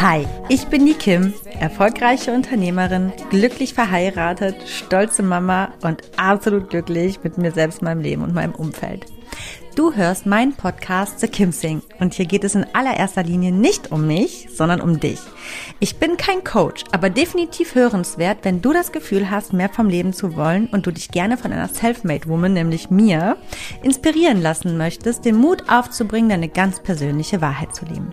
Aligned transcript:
Hi, 0.00 0.26
ich 0.48 0.66
bin 0.66 0.86
die 0.86 0.94
Kim, 0.94 1.34
erfolgreiche 1.60 2.32
Unternehmerin, 2.32 3.12
glücklich 3.30 3.74
verheiratet, 3.74 4.56
stolze 4.66 5.22
Mama 5.22 5.72
und 5.82 6.02
absolut 6.16 6.70
glücklich 6.70 7.22
mit 7.22 7.38
mir 7.38 7.52
selbst, 7.52 7.82
meinem 7.82 8.00
Leben 8.00 8.22
und 8.22 8.34
meinem 8.34 8.54
Umfeld. 8.54 9.06
Du 9.78 9.94
hörst 9.94 10.26
meinen 10.26 10.54
Podcast 10.54 11.20
The 11.20 11.28
Kim 11.28 11.52
Sing 11.52 11.82
und 12.00 12.12
hier 12.12 12.26
geht 12.26 12.42
es 12.42 12.56
in 12.56 12.66
allererster 12.72 13.22
Linie 13.22 13.52
nicht 13.52 13.92
um 13.92 14.08
mich, 14.08 14.48
sondern 14.52 14.80
um 14.80 14.98
dich. 14.98 15.20
Ich 15.78 15.98
bin 15.98 16.16
kein 16.16 16.42
Coach, 16.42 16.82
aber 16.90 17.10
definitiv 17.10 17.76
hörenswert, 17.76 18.38
wenn 18.42 18.60
du 18.60 18.72
das 18.72 18.90
Gefühl 18.90 19.30
hast, 19.30 19.52
mehr 19.52 19.68
vom 19.68 19.88
Leben 19.88 20.12
zu 20.12 20.34
wollen 20.34 20.66
und 20.66 20.84
du 20.84 20.90
dich 20.90 21.12
gerne 21.12 21.38
von 21.38 21.52
einer 21.52 21.68
Selfmade 21.68 22.28
Woman, 22.28 22.54
nämlich 22.54 22.90
mir, 22.90 23.36
inspirieren 23.84 24.42
lassen 24.42 24.76
möchtest, 24.76 25.24
den 25.24 25.36
Mut 25.36 25.68
aufzubringen, 25.68 26.30
deine 26.30 26.48
ganz 26.48 26.82
persönliche 26.82 27.40
Wahrheit 27.40 27.72
zu 27.72 27.84
leben. 27.84 28.12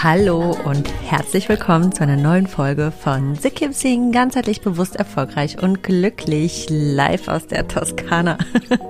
Hallo 0.00 0.56
und 0.64 0.88
herzlich 1.02 1.48
willkommen 1.48 1.90
zu 1.90 2.04
einer 2.04 2.16
neuen 2.16 2.46
Folge 2.46 2.92
von 2.92 3.34
The 3.34 3.50
Kim 3.50 3.72
Sing, 3.72 4.12
ganzheitlich 4.12 4.60
bewusst, 4.60 4.94
erfolgreich 4.94 5.60
und 5.60 5.82
glücklich, 5.82 6.68
live 6.70 7.26
aus 7.26 7.48
der 7.48 7.66
Toskana. 7.66 8.38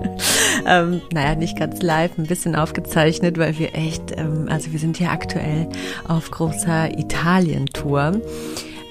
ähm, 0.67 1.01
naja, 1.11 1.33
nicht 1.33 1.57
ganz 1.57 1.81
live, 1.81 2.15
ein 2.19 2.27
bisschen 2.27 2.55
aufgezeichnet, 2.55 3.39
weil 3.39 3.57
wir 3.57 3.73
echt, 3.73 4.11
ähm, 4.17 4.49
also 4.51 4.71
wir 4.71 4.77
sind 4.77 4.97
hier 4.97 5.09
aktuell 5.09 5.67
auf 6.07 6.29
großer 6.29 6.95
Italien-Tour. 6.95 8.21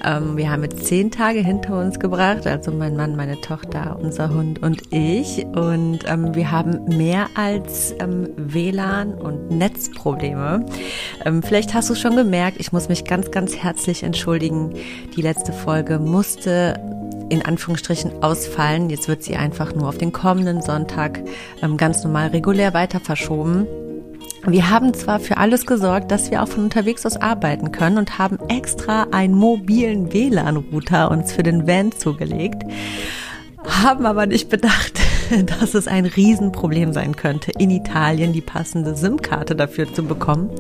Ähm, 0.04 0.36
wir 0.36 0.50
haben 0.50 0.62
jetzt 0.62 0.86
zehn 0.86 1.10
Tage 1.10 1.40
hinter 1.40 1.78
uns 1.78 1.98
gebracht, 1.98 2.46
also 2.46 2.70
mein 2.70 2.96
Mann, 2.96 3.16
meine 3.16 3.40
Tochter, 3.40 3.98
unser 4.00 4.32
Hund 4.32 4.62
und 4.62 4.82
ich. 4.90 5.44
Und 5.46 6.00
ähm, 6.06 6.34
wir 6.34 6.50
haben 6.50 6.84
mehr 6.96 7.28
als 7.34 7.94
ähm, 8.00 8.28
WLAN 8.36 9.14
und 9.14 9.50
Netzprobleme. 9.50 10.64
Ähm, 11.24 11.42
vielleicht 11.42 11.74
hast 11.74 11.90
du 11.90 11.94
schon 11.94 12.16
gemerkt, 12.16 12.58
ich 12.60 12.72
muss 12.72 12.88
mich 12.88 13.04
ganz, 13.04 13.30
ganz 13.30 13.56
herzlich 13.56 14.02
entschuldigen. 14.02 14.74
Die 15.16 15.22
letzte 15.22 15.52
Folge 15.52 15.98
musste 15.98 16.80
in 17.28 17.44
Anführungsstrichen 17.44 18.22
ausfallen. 18.22 18.90
Jetzt 18.90 19.08
wird 19.08 19.22
sie 19.22 19.36
einfach 19.36 19.74
nur 19.74 19.88
auf 19.88 19.98
den 19.98 20.12
kommenden 20.12 20.62
Sonntag 20.62 21.20
ähm, 21.62 21.76
ganz 21.76 22.02
normal 22.04 22.28
regulär 22.28 22.74
weiter 22.74 23.00
verschoben. 23.00 23.66
Wir 24.46 24.70
haben 24.70 24.94
zwar 24.94 25.20
für 25.20 25.36
alles 25.36 25.66
gesorgt, 25.66 26.10
dass 26.10 26.30
wir 26.30 26.42
auch 26.42 26.48
von 26.48 26.64
unterwegs 26.64 27.04
aus 27.04 27.16
arbeiten 27.16 27.72
können 27.72 27.98
und 27.98 28.18
haben 28.18 28.38
extra 28.48 29.08
einen 29.10 29.34
mobilen 29.34 30.12
WLAN-Router 30.12 31.10
uns 31.10 31.32
für 31.32 31.42
den 31.42 31.66
Van 31.66 31.92
zugelegt, 31.92 32.62
haben 33.64 34.06
aber 34.06 34.26
nicht 34.26 34.48
bedacht, 34.48 35.00
dass 35.60 35.74
es 35.74 35.88
ein 35.88 36.06
Riesenproblem 36.06 36.92
sein 36.92 37.16
könnte, 37.16 37.52
in 37.58 37.70
Italien 37.70 38.32
die 38.32 38.40
passende 38.40 38.96
SIM-Karte 38.96 39.56
dafür 39.56 39.92
zu 39.92 40.04
bekommen. 40.04 40.50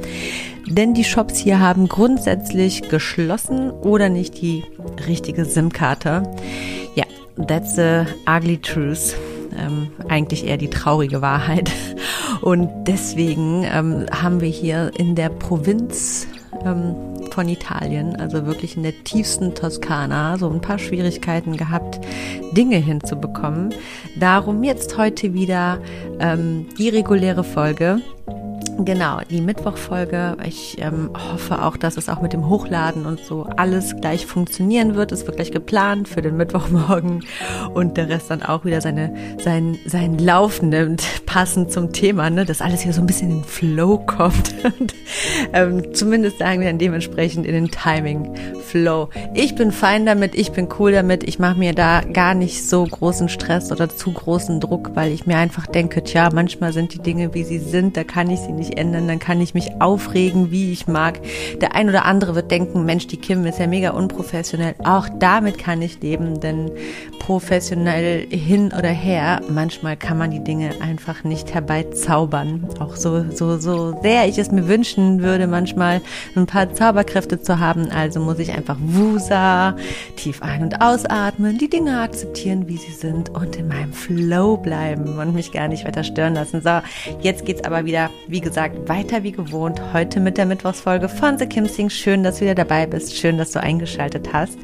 Denn 0.66 0.92
die 0.92 1.04
Shops 1.04 1.38
hier 1.38 1.60
haben 1.60 1.88
grundsätzlich 1.88 2.88
geschlossen 2.88 3.70
oder 3.70 4.08
nicht 4.08 4.40
die 4.42 4.64
richtige 5.06 5.44
SIM-Karte. 5.44 6.24
Ja, 6.94 7.04
that's 7.46 7.76
the 7.76 8.02
ugly 8.28 8.58
truth. 8.58 9.14
Ähm, 9.56 9.88
eigentlich 10.08 10.46
eher 10.46 10.58
die 10.58 10.68
traurige 10.68 11.22
Wahrheit. 11.22 11.70
Und 12.42 12.68
deswegen 12.86 13.64
ähm, 13.64 14.06
haben 14.10 14.40
wir 14.40 14.48
hier 14.48 14.90
in 14.96 15.14
der 15.14 15.28
Provinz 15.28 16.26
ähm, 16.64 16.94
von 17.30 17.48
Italien, 17.48 18.16
also 18.16 18.46
wirklich 18.46 18.76
in 18.76 18.82
der 18.82 19.04
tiefsten 19.04 19.54
Toskana, 19.54 20.38
so 20.38 20.50
ein 20.50 20.60
paar 20.60 20.78
Schwierigkeiten 20.78 21.56
gehabt, 21.56 22.00
Dinge 22.52 22.76
hinzubekommen. 22.76 23.74
Darum 24.18 24.64
jetzt 24.64 24.98
heute 24.98 25.34
wieder 25.34 25.78
ähm, 26.18 26.66
die 26.78 26.88
reguläre 26.88 27.44
Folge 27.44 28.00
Genau, 28.84 29.20
die 29.28 29.40
Mittwochfolge. 29.40 30.36
Ich 30.46 30.76
ähm, 30.80 31.10
hoffe 31.32 31.62
auch, 31.62 31.76
dass 31.76 31.96
es 31.96 32.08
auch 32.08 32.20
mit 32.20 32.32
dem 32.32 32.48
Hochladen 32.48 33.06
und 33.06 33.18
so 33.18 33.42
alles 33.56 33.96
gleich 34.00 34.24
funktionieren 34.24 34.94
wird. 34.94 35.10
Es 35.10 35.26
wird 35.26 35.36
gleich 35.36 35.50
geplant 35.50 36.06
für 36.06 36.22
den 36.22 36.36
Mittwochmorgen 36.36 37.24
und 37.74 37.96
der 37.96 38.08
Rest 38.08 38.30
dann 38.30 38.42
auch 38.42 38.64
wieder 38.64 38.80
seine, 38.80 39.14
sein, 39.42 39.78
sein 39.84 40.16
Lauf 40.18 40.62
nimmt, 40.62 41.02
passend 41.26 41.72
zum 41.72 41.92
Thema, 41.92 42.30
ne, 42.30 42.44
dass 42.44 42.62
alles 42.62 42.80
hier 42.82 42.92
so 42.92 43.00
ein 43.00 43.06
bisschen 43.06 43.30
in 43.30 43.36
den 43.38 43.44
Flow 43.44 43.98
kommt. 43.98 44.54
Und, 44.78 44.94
ähm, 45.52 45.94
zumindest 45.94 46.38
sagen 46.38 46.60
wir 46.60 46.68
dann 46.68 46.78
dementsprechend 46.78 47.46
in 47.46 47.52
den 47.52 47.68
Timing 47.68 48.34
Flow. 48.60 49.08
Ich 49.34 49.54
bin 49.54 49.72
fein 49.72 50.04
damit, 50.04 50.34
ich 50.34 50.52
bin 50.52 50.68
cool 50.78 50.92
damit. 50.92 51.24
Ich 51.24 51.38
mache 51.38 51.58
mir 51.58 51.72
da 51.72 52.02
gar 52.02 52.34
nicht 52.34 52.68
so 52.68 52.84
großen 52.84 53.28
Stress 53.28 53.72
oder 53.72 53.88
zu 53.88 54.12
großen 54.12 54.60
Druck, 54.60 54.90
weil 54.94 55.10
ich 55.12 55.26
mir 55.26 55.38
einfach 55.38 55.66
denke, 55.66 56.04
tja, 56.04 56.28
manchmal 56.32 56.72
sind 56.72 56.92
die 56.92 56.98
Dinge, 56.98 57.34
wie 57.34 57.44
sie 57.44 57.58
sind, 57.58 57.96
da 57.96 58.04
kann 58.04 58.30
ich 58.30 58.40
sie 58.40 58.52
nicht 58.52 58.67
nicht 58.68 58.78
ändern, 58.78 59.08
dann 59.08 59.18
kann 59.18 59.40
ich 59.40 59.54
mich 59.54 59.80
aufregen, 59.80 60.50
wie 60.50 60.72
ich 60.72 60.86
mag. 60.86 61.20
Der 61.60 61.74
ein 61.74 61.88
oder 61.88 62.04
andere 62.04 62.34
wird 62.34 62.50
denken, 62.50 62.84
Mensch, 62.84 63.06
die 63.06 63.16
Kim 63.16 63.44
ist 63.46 63.58
ja 63.58 63.66
mega 63.66 63.90
unprofessionell. 63.90 64.74
Auch 64.84 65.08
damit 65.18 65.58
kann 65.58 65.82
ich 65.82 66.00
leben, 66.00 66.40
denn 66.40 66.70
professionell 67.18 68.26
hin 68.30 68.72
oder 68.76 68.88
her, 68.88 69.40
manchmal 69.48 69.96
kann 69.96 70.18
man 70.18 70.30
die 70.30 70.42
Dinge 70.42 70.70
einfach 70.80 71.24
nicht 71.24 71.52
herbeizaubern. 71.54 72.66
Auch 72.80 72.96
so, 72.96 73.24
so, 73.30 73.58
so 73.58 73.98
sehr 74.02 74.26
ich 74.28 74.38
es 74.38 74.50
mir 74.50 74.68
wünschen 74.68 75.22
würde, 75.22 75.46
manchmal 75.46 76.00
ein 76.36 76.46
paar 76.46 76.72
Zauberkräfte 76.72 77.40
zu 77.40 77.58
haben. 77.58 77.90
Also 77.90 78.20
muss 78.20 78.38
ich 78.38 78.52
einfach 78.52 78.76
wusa, 78.80 79.76
tief 80.16 80.42
ein- 80.42 80.62
und 80.62 80.80
ausatmen, 80.80 81.58
die 81.58 81.68
Dinge 81.68 82.00
akzeptieren, 82.00 82.68
wie 82.68 82.76
sie 82.76 82.92
sind 82.92 83.30
und 83.30 83.56
in 83.56 83.68
meinem 83.68 83.92
Flow 83.92 84.56
bleiben 84.56 85.18
und 85.18 85.34
mich 85.34 85.52
gar 85.52 85.68
nicht 85.68 85.84
weiter 85.84 86.04
stören 86.04 86.34
lassen. 86.34 86.60
So, 86.62 86.80
jetzt 87.20 87.44
geht's 87.44 87.64
aber 87.64 87.84
wieder, 87.84 88.10
wie 88.26 88.40
gesagt, 88.40 88.57
gesagt, 88.58 88.88
weiter 88.88 89.22
wie 89.22 89.30
gewohnt, 89.30 89.80
heute 89.92 90.18
mit 90.18 90.36
der 90.36 90.44
Mittwochsfolge 90.44 91.08
von 91.08 91.38
The 91.38 91.46
Kim 91.46 91.66
Sing. 91.66 91.88
Schön, 91.88 92.24
dass 92.24 92.38
du 92.38 92.40
wieder 92.40 92.56
dabei 92.56 92.86
bist. 92.86 93.16
Schön, 93.16 93.38
dass 93.38 93.52
du 93.52 93.60
eingeschaltet 93.60 94.32
hast. 94.32 94.58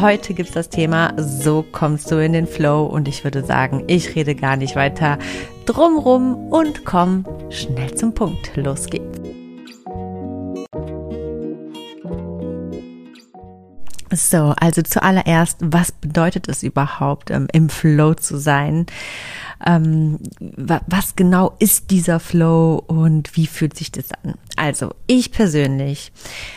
Heute 0.00 0.34
gibt 0.34 0.48
es 0.48 0.54
das 0.56 0.68
Thema, 0.68 1.12
so 1.16 1.64
kommst 1.70 2.10
du 2.10 2.16
in 2.16 2.32
den 2.32 2.48
Flow. 2.48 2.84
Und 2.86 3.06
ich 3.06 3.22
würde 3.22 3.44
sagen, 3.44 3.84
ich 3.86 4.16
rede 4.16 4.34
gar 4.34 4.56
nicht 4.56 4.74
weiter 4.74 5.16
drumrum 5.64 6.48
und 6.50 6.84
komm 6.84 7.24
schnell 7.50 7.94
zum 7.94 8.14
Punkt. 8.14 8.50
Los 8.56 8.86
geht's. 8.86 9.20
So, 14.10 14.54
also 14.56 14.82
zuallererst, 14.82 15.58
was 15.60 15.92
bedeutet 15.92 16.48
es 16.48 16.64
überhaupt, 16.64 17.30
ähm, 17.30 17.46
im 17.52 17.68
Flow 17.68 18.14
zu 18.14 18.38
sein? 18.38 18.86
Ähm, 19.66 20.18
was 20.40 21.16
genau 21.16 21.54
ist 21.58 21.90
dieser 21.90 22.20
Flow 22.20 22.82
und 22.86 23.36
wie 23.36 23.46
fühlt 23.46 23.76
sich 23.76 23.90
das 23.90 24.06
an? 24.22 24.34
Also 24.56 24.90
ich 25.06 25.32
persönlich 25.32 26.12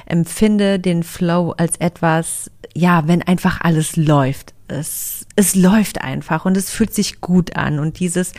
empfinde 0.05 0.79
den 0.79 1.03
Flow 1.03 1.51
als 1.57 1.77
etwas, 1.77 2.51
ja, 2.73 3.07
wenn 3.07 3.21
einfach 3.21 3.61
alles 3.61 3.95
läuft. 3.95 4.53
Es, 4.67 5.16
es 5.37 5.53
läuft 5.53 6.01
einfach 6.01 6.45
und 6.45 6.57
es 6.57 6.71
fühlt 6.71 6.95
sich 6.95 7.21
gut 7.21 7.55
an. 7.55 7.77
Und 7.77 7.99
dieses 7.99 8.33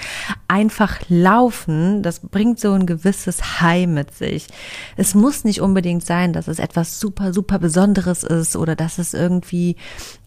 einfach 0.49 0.99
Laufen, 1.09 2.03
das 2.03 2.19
bringt 2.19 2.59
so 2.59 2.73
ein 2.73 2.87
gewisses 2.87 3.61
High 3.61 3.87
mit 3.87 4.17
sich. 4.17 4.49
Es 4.97 5.15
muss 5.15 5.45
nicht 5.45 5.61
unbedingt 5.61 6.05
sein, 6.05 6.33
dass 6.33 6.49
es 6.49 6.59
etwas 6.59 6.99
super, 6.99 7.33
super 7.33 7.61
Besonderes 7.61 8.25
ist 8.25 8.57
oder 8.57 8.75
dass 8.75 8.99
es 8.99 9.15
irgendwie 9.15 9.77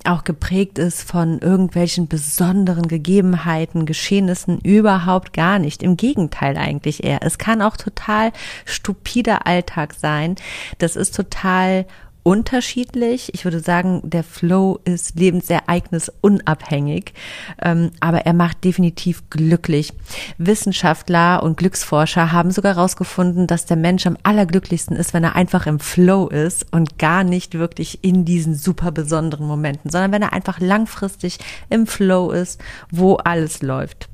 auch 0.06 0.24
geprägt 0.24 0.80
ist 0.80 1.04
von 1.04 1.40
irgendwelchen 1.40 2.08
besonderen 2.08 2.88
Gegebenheiten, 2.88 3.86
Geschehnissen, 3.86 4.62
überhaupt 4.62 5.34
gar 5.34 5.60
nicht. 5.60 5.84
Im 5.84 5.98
Gegenteil 5.98 6.56
eigentlich 6.56 7.04
eher. 7.04 7.20
Es 7.22 7.38
kann 7.38 7.62
auch 7.62 7.76
total 7.76 8.32
stupider 8.64 9.46
Alltag 9.46 9.94
sein. 9.94 10.38
Das 10.78 10.96
ist 10.96 11.18
total 11.18 11.86
unterschiedlich. 12.24 13.34
Ich 13.34 13.44
würde 13.46 13.60
sagen, 13.60 14.02
der 14.04 14.24
Flow 14.24 14.80
ist 14.86 15.18
lebensereignisunabhängig, 15.20 17.14
ähm, 17.62 17.92
aber 18.00 18.26
er 18.26 18.34
macht 18.34 18.64
definitiv 18.64 19.30
glücklich. 19.30 19.94
Wissenschaftler 20.38 21.44
und 21.44 21.58
Glücksforscher 21.58 22.32
haben 22.32 22.52
sogar 22.52 22.76
herausgefunden, 22.76 23.48
dass 23.48 23.66
der 23.66 23.78
Mensch 23.78 24.06
am 24.06 24.18
allerglücklichsten 24.24 24.96
ist, 24.96 25.14
wenn 25.14 25.24
er 25.24 25.36
einfach 25.36 25.66
im 25.68 25.80
Flow 25.80 26.28
ist 26.28 26.66
und 26.72 26.98
gar 27.00 27.24
nicht 27.24 27.56
wirklich 27.56 28.04
in 28.04 28.26
diesen 28.26 28.56
super 28.56 28.92
besonderen 28.92 29.48
Momenten, 29.48 29.90
sondern 29.90 30.12
wenn 30.12 30.22
er 30.22 30.34
einfach 30.34 30.60
langfristig 30.60 31.40
im 31.70 31.88
Flow 31.88 32.32
ist, 32.32 32.62
wo 32.92 33.16
alles 33.16 33.62
läuft. 33.62 34.10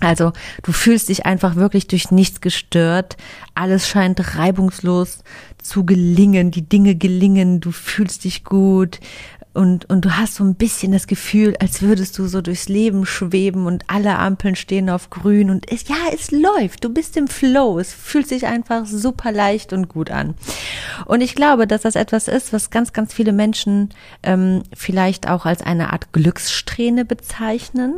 Also 0.00 0.32
du 0.62 0.72
fühlst 0.72 1.08
dich 1.08 1.24
einfach 1.24 1.56
wirklich 1.56 1.86
durch 1.86 2.10
nichts 2.10 2.40
gestört. 2.40 3.16
Alles 3.54 3.88
scheint 3.88 4.36
reibungslos 4.36 5.20
zu 5.66 5.84
gelingen. 5.84 6.50
Die 6.50 6.68
Dinge 6.68 6.94
gelingen. 6.94 7.60
Du 7.60 7.70
fühlst 7.70 8.24
dich 8.24 8.44
gut 8.44 9.00
und, 9.56 9.88
und 9.88 10.04
du 10.04 10.16
hast 10.16 10.36
so 10.36 10.44
ein 10.44 10.54
bisschen 10.54 10.92
das 10.92 11.06
Gefühl, 11.06 11.56
als 11.60 11.82
würdest 11.82 12.18
du 12.18 12.26
so 12.26 12.42
durchs 12.42 12.68
Leben 12.68 13.06
schweben 13.06 13.66
und 13.66 13.84
alle 13.88 14.18
Ampeln 14.18 14.54
stehen 14.54 14.90
auf 14.90 15.10
grün 15.10 15.50
und 15.50 15.70
es, 15.72 15.88
ja, 15.88 15.96
es 16.14 16.30
läuft, 16.30 16.84
du 16.84 16.90
bist 16.90 17.16
im 17.16 17.26
Flow, 17.26 17.78
es 17.78 17.92
fühlt 17.92 18.28
sich 18.28 18.46
einfach 18.46 18.86
super 18.86 19.32
leicht 19.32 19.72
und 19.72 19.88
gut 19.88 20.10
an. 20.10 20.34
Und 21.06 21.22
ich 21.22 21.34
glaube, 21.34 21.66
dass 21.66 21.82
das 21.82 21.96
etwas 21.96 22.28
ist, 22.28 22.52
was 22.52 22.70
ganz, 22.70 22.92
ganz 22.92 23.14
viele 23.14 23.32
Menschen 23.32 23.90
ähm, 24.22 24.62
vielleicht 24.74 25.28
auch 25.28 25.46
als 25.46 25.62
eine 25.62 25.92
Art 25.92 26.12
Glückssträhne 26.12 27.04
bezeichnen. 27.04 27.94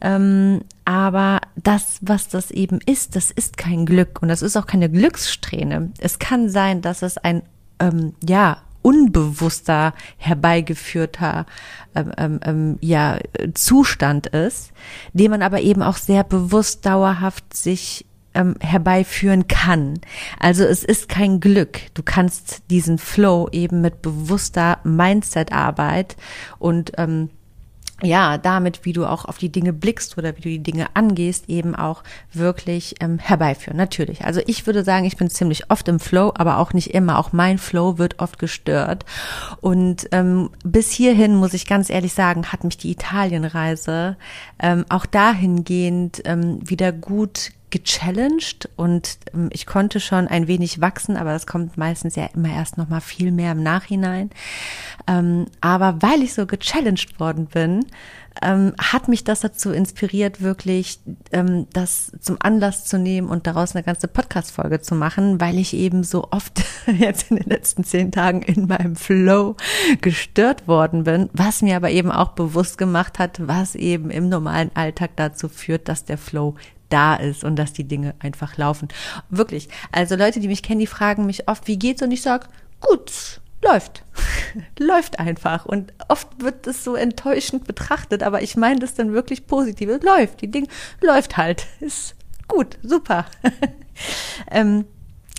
Ähm, 0.00 0.62
aber 0.84 1.40
das, 1.54 1.98
was 2.00 2.28
das 2.28 2.50
eben 2.50 2.80
ist, 2.86 3.14
das 3.14 3.30
ist 3.30 3.56
kein 3.56 3.86
Glück 3.86 4.20
und 4.22 4.28
das 4.28 4.42
ist 4.42 4.56
auch 4.56 4.66
keine 4.66 4.88
Glückssträhne. 4.88 5.92
Es 5.98 6.18
kann 6.18 6.48
sein, 6.48 6.82
dass 6.82 7.02
es 7.02 7.18
ein 7.18 7.42
ähm, 7.80 8.14
ja 8.26 8.58
unbewusster 8.88 9.92
herbeigeführter 10.16 11.44
ähm, 11.94 12.12
ähm, 12.16 12.40
ähm, 12.42 12.78
ja, 12.80 13.18
Zustand 13.52 14.28
ist, 14.28 14.72
den 15.12 15.30
man 15.30 15.42
aber 15.42 15.60
eben 15.60 15.82
auch 15.82 15.98
sehr 15.98 16.24
bewusst 16.24 16.86
dauerhaft 16.86 17.54
sich 17.54 18.06
ähm, 18.32 18.54
herbeiführen 18.60 19.46
kann. 19.46 20.00
Also 20.40 20.64
es 20.64 20.84
ist 20.84 21.10
kein 21.10 21.38
Glück. 21.38 21.80
Du 21.92 22.02
kannst 22.02 22.62
diesen 22.70 22.96
Flow 22.96 23.50
eben 23.52 23.82
mit 23.82 24.00
bewusster 24.00 24.78
Mindset-Arbeit 24.84 26.16
und 26.58 26.92
ähm, 26.96 27.28
ja, 28.02 28.38
damit, 28.38 28.84
wie 28.84 28.92
du 28.92 29.06
auch 29.06 29.24
auf 29.24 29.38
die 29.38 29.50
Dinge 29.50 29.72
blickst 29.72 30.18
oder 30.18 30.36
wie 30.36 30.40
du 30.40 30.48
die 30.48 30.62
Dinge 30.62 30.86
angehst, 30.94 31.48
eben 31.48 31.74
auch 31.74 32.04
wirklich 32.32 32.94
ähm, 33.00 33.18
herbeiführen. 33.18 33.76
Natürlich. 33.76 34.24
Also 34.24 34.40
ich 34.46 34.66
würde 34.66 34.84
sagen, 34.84 35.04
ich 35.04 35.16
bin 35.16 35.28
ziemlich 35.30 35.70
oft 35.70 35.88
im 35.88 35.98
Flow, 35.98 36.32
aber 36.36 36.58
auch 36.58 36.72
nicht 36.72 36.94
immer. 36.94 37.18
Auch 37.18 37.32
mein 37.32 37.58
Flow 37.58 37.98
wird 37.98 38.20
oft 38.20 38.38
gestört. 38.38 39.04
Und 39.60 40.08
ähm, 40.12 40.50
bis 40.62 40.92
hierhin, 40.92 41.34
muss 41.34 41.54
ich 41.54 41.66
ganz 41.66 41.90
ehrlich 41.90 42.12
sagen, 42.12 42.52
hat 42.52 42.62
mich 42.62 42.76
die 42.76 42.92
Italienreise 42.92 44.16
ähm, 44.60 44.84
auch 44.88 45.06
dahingehend 45.06 46.22
ähm, 46.24 46.60
wieder 46.62 46.92
gut 46.92 47.50
gechallenged 47.70 48.68
und 48.76 49.18
ähm, 49.34 49.48
ich 49.52 49.66
konnte 49.66 50.00
schon 50.00 50.28
ein 50.28 50.48
wenig 50.48 50.80
wachsen, 50.80 51.16
aber 51.16 51.32
das 51.32 51.46
kommt 51.46 51.76
meistens 51.76 52.16
ja 52.16 52.28
immer 52.34 52.50
erst 52.50 52.78
noch 52.78 52.88
mal 52.88 53.00
viel 53.00 53.32
mehr 53.32 53.52
im 53.52 53.62
Nachhinein. 53.62 54.30
Ähm, 55.06 55.46
aber 55.60 56.00
weil 56.00 56.22
ich 56.22 56.34
so 56.34 56.46
gechallenged 56.46 57.20
worden 57.20 57.46
bin, 57.46 57.86
ähm, 58.42 58.74
hat 58.78 59.08
mich 59.08 59.24
das 59.24 59.40
dazu 59.40 59.72
inspiriert, 59.72 60.40
wirklich 60.40 61.00
das 61.72 62.12
zum 62.20 62.36
Anlass 62.40 62.84
zu 62.84 62.98
nehmen 62.98 63.28
und 63.28 63.46
daraus 63.46 63.74
eine 63.74 63.82
ganze 63.82 64.08
Podcast-Folge 64.08 64.80
zu 64.80 64.94
machen, 64.94 65.40
weil 65.40 65.58
ich 65.58 65.74
eben 65.74 66.04
so 66.04 66.28
oft 66.30 66.62
jetzt 66.98 67.30
in 67.30 67.38
den 67.38 67.48
letzten 67.48 67.84
zehn 67.84 68.12
Tagen 68.12 68.42
in 68.42 68.66
meinem 68.66 68.96
Flow 68.96 69.56
gestört 70.00 70.68
worden 70.68 71.04
bin, 71.04 71.30
was 71.32 71.62
mir 71.62 71.76
aber 71.76 71.90
eben 71.90 72.10
auch 72.10 72.32
bewusst 72.32 72.78
gemacht 72.78 73.18
hat, 73.18 73.46
was 73.46 73.74
eben 73.74 74.10
im 74.10 74.28
normalen 74.28 74.70
Alltag 74.74 75.10
dazu 75.16 75.48
führt, 75.48 75.88
dass 75.88 76.04
der 76.04 76.18
Flow 76.18 76.54
da 76.88 77.16
ist 77.16 77.44
und 77.44 77.56
dass 77.56 77.72
die 77.72 77.84
Dinge 77.84 78.14
einfach 78.18 78.56
laufen. 78.56 78.88
Wirklich. 79.30 79.68
Also 79.92 80.16
Leute, 80.16 80.40
die 80.40 80.48
mich 80.48 80.62
kennen, 80.62 80.80
die 80.80 80.86
fragen 80.86 81.26
mich 81.26 81.48
oft, 81.48 81.66
wie 81.66 81.78
geht's? 81.78 82.02
Und 82.02 82.12
ich 82.12 82.22
sag, 82.22 82.48
gut, 82.80 83.40
läuft. 83.62 84.04
läuft 84.78 85.18
einfach. 85.18 85.66
Und 85.66 85.92
oft 86.08 86.42
wird 86.42 86.66
es 86.66 86.84
so 86.84 86.94
enttäuschend 86.94 87.64
betrachtet, 87.64 88.22
aber 88.22 88.42
ich 88.42 88.56
meine 88.56 88.80
das 88.80 88.94
dann 88.94 89.12
wirklich 89.12 89.46
positiv. 89.46 89.88
Läuft. 90.02 90.40
Die 90.40 90.50
Dinge 90.50 90.68
läuft 91.00 91.36
halt. 91.36 91.66
Ist 91.80 92.14
gut, 92.46 92.78
super. 92.82 93.26
ähm, 94.50 94.84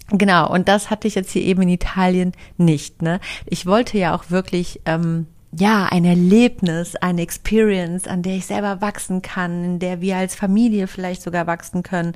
genau, 0.09 0.51
und 0.51 0.67
das 0.67 0.89
hatte 0.89 1.07
ich 1.07 1.15
jetzt 1.15 1.31
hier 1.31 1.43
eben 1.43 1.61
in 1.63 1.69
Italien 1.69 2.33
nicht. 2.57 3.01
Ne? 3.01 3.19
Ich 3.45 3.65
wollte 3.65 3.97
ja 3.97 4.15
auch 4.15 4.29
wirklich 4.29 4.81
ähm, 4.85 5.27
ja, 5.51 5.87
ein 5.89 6.05
Erlebnis, 6.05 6.95
eine 6.95 7.21
Experience, 7.23 8.07
an 8.07 8.21
der 8.21 8.35
ich 8.35 8.45
selber 8.45 8.81
wachsen 8.81 9.23
kann, 9.23 9.63
in 9.63 9.79
der 9.79 9.99
wir 9.99 10.17
als 10.17 10.35
Familie 10.35 10.85
vielleicht 10.85 11.23
sogar 11.23 11.47
wachsen 11.47 11.81
können. 11.81 12.13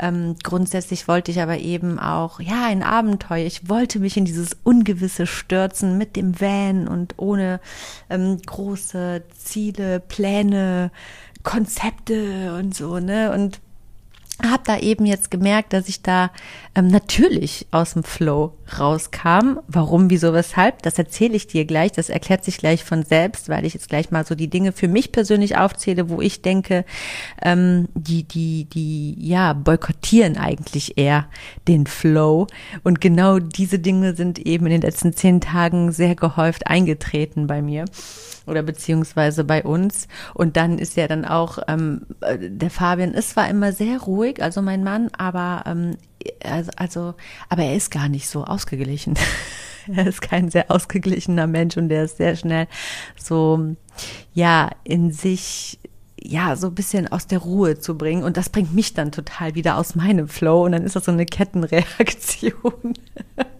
Ähm, 0.00 0.34
grundsätzlich 0.42 1.06
wollte 1.06 1.30
ich 1.30 1.40
aber 1.40 1.58
eben 1.58 2.00
auch, 2.00 2.40
ja, 2.40 2.66
ein 2.66 2.82
Abenteuer. 2.82 3.46
Ich 3.46 3.68
wollte 3.68 4.00
mich 4.00 4.16
in 4.16 4.24
dieses 4.24 4.56
Ungewisse 4.64 5.28
stürzen 5.28 5.96
mit 5.96 6.16
dem 6.16 6.40
Van 6.40 6.88
und 6.88 7.14
ohne 7.18 7.60
ähm, 8.10 8.38
große 8.44 9.22
Ziele, 9.36 10.00
Pläne, 10.00 10.90
Konzepte 11.44 12.56
und 12.58 12.74
so, 12.74 12.98
ne? 12.98 13.32
Und 13.32 13.60
habe 14.44 14.62
da 14.64 14.78
eben 14.78 15.06
jetzt 15.06 15.30
gemerkt, 15.30 15.72
dass 15.72 15.88
ich 15.88 16.02
da 16.02 16.30
ähm, 16.74 16.88
natürlich 16.88 17.66
aus 17.70 17.92
dem 17.92 18.04
Flow 18.04 18.54
rauskam. 18.78 19.58
Warum, 19.68 20.10
wieso, 20.10 20.32
weshalb? 20.32 20.82
Das 20.82 20.98
erzähle 20.98 21.36
ich 21.36 21.46
dir 21.46 21.64
gleich. 21.64 21.92
Das 21.92 22.08
erklärt 22.08 22.44
sich 22.44 22.58
gleich 22.58 22.84
von 22.84 23.04
selbst, 23.04 23.48
weil 23.48 23.64
ich 23.64 23.74
jetzt 23.74 23.88
gleich 23.88 24.10
mal 24.10 24.24
so 24.24 24.34
die 24.34 24.48
Dinge 24.48 24.72
für 24.72 24.88
mich 24.88 25.12
persönlich 25.12 25.56
aufzähle, 25.56 26.08
wo 26.08 26.20
ich 26.20 26.42
denke, 26.42 26.84
ähm, 27.42 27.88
die, 27.94 28.24
die, 28.24 28.64
die, 28.64 29.16
ja, 29.18 29.52
boykottieren 29.52 30.36
eigentlich 30.36 30.98
eher 30.98 31.26
den 31.68 31.86
Flow. 31.86 32.46
Und 32.82 33.00
genau 33.00 33.38
diese 33.38 33.78
Dinge 33.78 34.14
sind 34.14 34.38
eben 34.38 34.66
in 34.66 34.72
den 34.72 34.82
letzten 34.82 35.12
zehn 35.12 35.40
Tagen 35.40 35.92
sehr 35.92 36.14
gehäuft 36.14 36.66
eingetreten 36.66 37.46
bei 37.46 37.62
mir 37.62 37.84
oder 38.46 38.62
beziehungsweise 38.62 39.44
bei 39.44 39.62
uns. 39.62 40.08
Und 40.34 40.56
dann 40.56 40.78
ist 40.78 40.96
ja 40.96 41.08
dann 41.08 41.24
auch, 41.24 41.58
ähm, 41.68 42.06
äh, 42.20 42.38
der 42.40 42.70
Fabian 42.70 43.12
ist 43.12 43.30
zwar 43.30 43.48
immer 43.48 43.72
sehr 43.72 44.00
ruhig, 44.00 44.42
also 44.42 44.62
mein 44.62 44.84
Mann, 44.84 45.10
aber 45.16 45.64
ähm, 45.66 45.96
also, 46.44 46.70
also, 46.76 47.14
aber 47.48 47.64
er 47.64 47.76
ist 47.76 47.90
gar 47.90 48.08
nicht 48.08 48.28
so 48.28 48.44
ausgeglichen. 48.44 49.14
er 49.92 50.06
ist 50.06 50.22
kein 50.22 50.50
sehr 50.50 50.70
ausgeglichener 50.70 51.46
Mensch 51.46 51.76
und 51.76 51.88
der 51.88 52.04
ist 52.04 52.16
sehr 52.16 52.36
schnell 52.36 52.68
so, 53.16 53.74
ja, 54.32 54.70
in 54.84 55.12
sich 55.12 55.78
ja, 56.24 56.56
so 56.56 56.68
ein 56.68 56.74
bisschen 56.74 57.08
aus 57.10 57.26
der 57.26 57.40
Ruhe 57.40 57.78
zu 57.78 57.98
bringen. 57.98 58.22
Und 58.22 58.36
das 58.36 58.48
bringt 58.48 58.72
mich 58.72 58.94
dann 58.94 59.12
total 59.12 59.54
wieder 59.54 59.76
aus 59.76 59.94
meinem 59.94 60.28
Flow. 60.28 60.64
Und 60.64 60.72
dann 60.72 60.84
ist 60.84 60.96
das 60.96 61.06
so 61.06 61.12
eine 61.12 61.26
Kettenreaktion. 61.26 62.94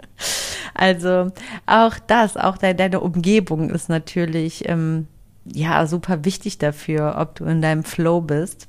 Also 0.74 1.32
auch 1.66 1.98
das, 2.06 2.36
auch 2.36 2.58
deine 2.58 3.00
Umgebung 3.00 3.70
ist 3.70 3.88
natürlich 3.88 4.68
ähm, 4.68 5.06
ja 5.44 5.86
super 5.86 6.24
wichtig 6.24 6.58
dafür, 6.58 7.16
ob 7.18 7.34
du 7.34 7.44
in 7.44 7.62
deinem 7.62 7.84
Flow 7.84 8.20
bist. 8.20 8.68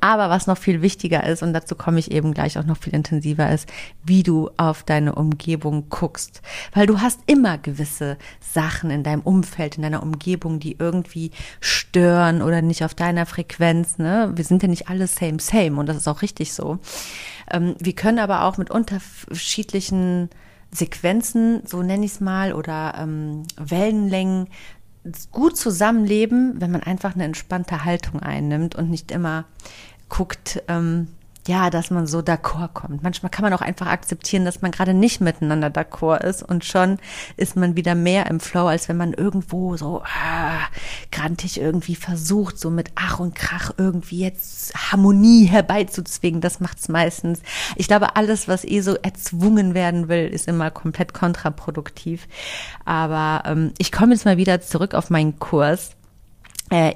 Aber 0.00 0.28
was 0.28 0.46
noch 0.46 0.58
viel 0.58 0.82
wichtiger 0.82 1.24
ist, 1.24 1.42
und 1.42 1.52
dazu 1.52 1.74
komme 1.74 1.98
ich 1.98 2.10
eben 2.10 2.34
gleich 2.34 2.58
auch 2.58 2.64
noch 2.64 2.76
viel 2.76 2.94
intensiver, 2.94 3.50
ist, 3.50 3.68
wie 4.04 4.22
du 4.22 4.50
auf 4.56 4.82
deine 4.82 5.14
Umgebung 5.14 5.88
guckst. 5.88 6.42
Weil 6.74 6.86
du 6.86 7.00
hast 7.00 7.20
immer 7.26 7.58
gewisse 7.58 8.18
Sachen 8.40 8.90
in 8.90 9.02
deinem 9.02 9.22
Umfeld, 9.22 9.76
in 9.76 9.82
deiner 9.82 10.02
Umgebung, 10.02 10.60
die 10.60 10.76
irgendwie 10.78 11.30
stören 11.60 12.42
oder 12.42 12.62
nicht 12.62 12.84
auf 12.84 12.94
deiner 12.94 13.26
Frequenz. 13.26 13.98
Ne? 13.98 14.32
Wir 14.34 14.44
sind 14.44 14.62
ja 14.62 14.68
nicht 14.68 14.88
alle 14.88 15.06
same, 15.06 15.40
same 15.40 15.78
und 15.78 15.86
das 15.86 15.96
ist 15.96 16.08
auch 16.08 16.22
richtig 16.22 16.52
so. 16.52 16.78
Ähm, 17.50 17.74
wir 17.78 17.94
können 17.94 18.18
aber 18.18 18.44
auch 18.44 18.58
mit 18.58 18.70
unterschiedlichen 18.70 20.28
Sequenzen, 20.72 21.62
so 21.66 21.82
nenne 21.82 22.04
ich 22.04 22.12
es 22.12 22.20
mal, 22.20 22.52
oder 22.52 22.94
ähm, 22.98 23.42
Wellenlängen 23.56 24.48
gut 25.30 25.56
zusammenleben, 25.56 26.60
wenn 26.60 26.70
man 26.70 26.82
einfach 26.82 27.14
eine 27.14 27.24
entspannte 27.24 27.84
Haltung 27.84 28.20
einnimmt 28.20 28.74
und 28.74 28.90
nicht 28.90 29.10
immer 29.10 29.46
guckt, 30.08 30.62
ähm, 30.68 31.08
ja, 31.48 31.70
dass 31.70 31.90
man 31.90 32.06
so 32.06 32.18
d'accord 32.18 32.74
kommt. 32.74 33.02
Manchmal 33.02 33.30
kann 33.30 33.42
man 33.42 33.52
auch 33.52 33.62
einfach 33.62 33.86
akzeptieren, 33.86 34.44
dass 34.44 34.62
man 34.62 34.70
gerade 34.70 34.94
nicht 34.94 35.20
miteinander 35.20 35.68
d'accord 35.68 36.22
ist 36.22 36.42
und 36.42 36.64
schon 36.64 36.98
ist 37.36 37.56
man 37.56 37.76
wieder 37.76 37.94
mehr 37.94 38.26
im 38.26 38.40
Flow, 38.40 38.66
als 38.66 38.88
wenn 38.88 38.96
man 38.96 39.14
irgendwo 39.14 39.76
so 39.76 40.02
ah, 40.02 40.68
grantig 41.10 41.60
irgendwie 41.60 41.94
versucht, 41.94 42.58
so 42.58 42.70
mit 42.70 42.90
Ach 42.94 43.20
und 43.20 43.34
Krach 43.34 43.72
irgendwie 43.78 44.20
jetzt 44.20 44.74
Harmonie 44.74 45.46
herbeizuzwingen. 45.46 46.40
Das 46.40 46.60
macht's 46.60 46.88
meistens. 46.88 47.40
Ich 47.76 47.88
glaube, 47.88 48.16
alles, 48.16 48.46
was 48.46 48.64
eh 48.64 48.80
so 48.80 48.96
erzwungen 48.96 49.74
werden 49.74 50.08
will, 50.08 50.26
ist 50.28 50.46
immer 50.46 50.70
komplett 50.70 51.14
kontraproduktiv. 51.14 52.28
Aber 52.84 53.44
ähm, 53.46 53.72
ich 53.78 53.92
komme 53.92 54.12
jetzt 54.12 54.24
mal 54.24 54.36
wieder 54.36 54.60
zurück 54.60 54.94
auf 54.94 55.10
meinen 55.10 55.38
Kurs 55.38 55.96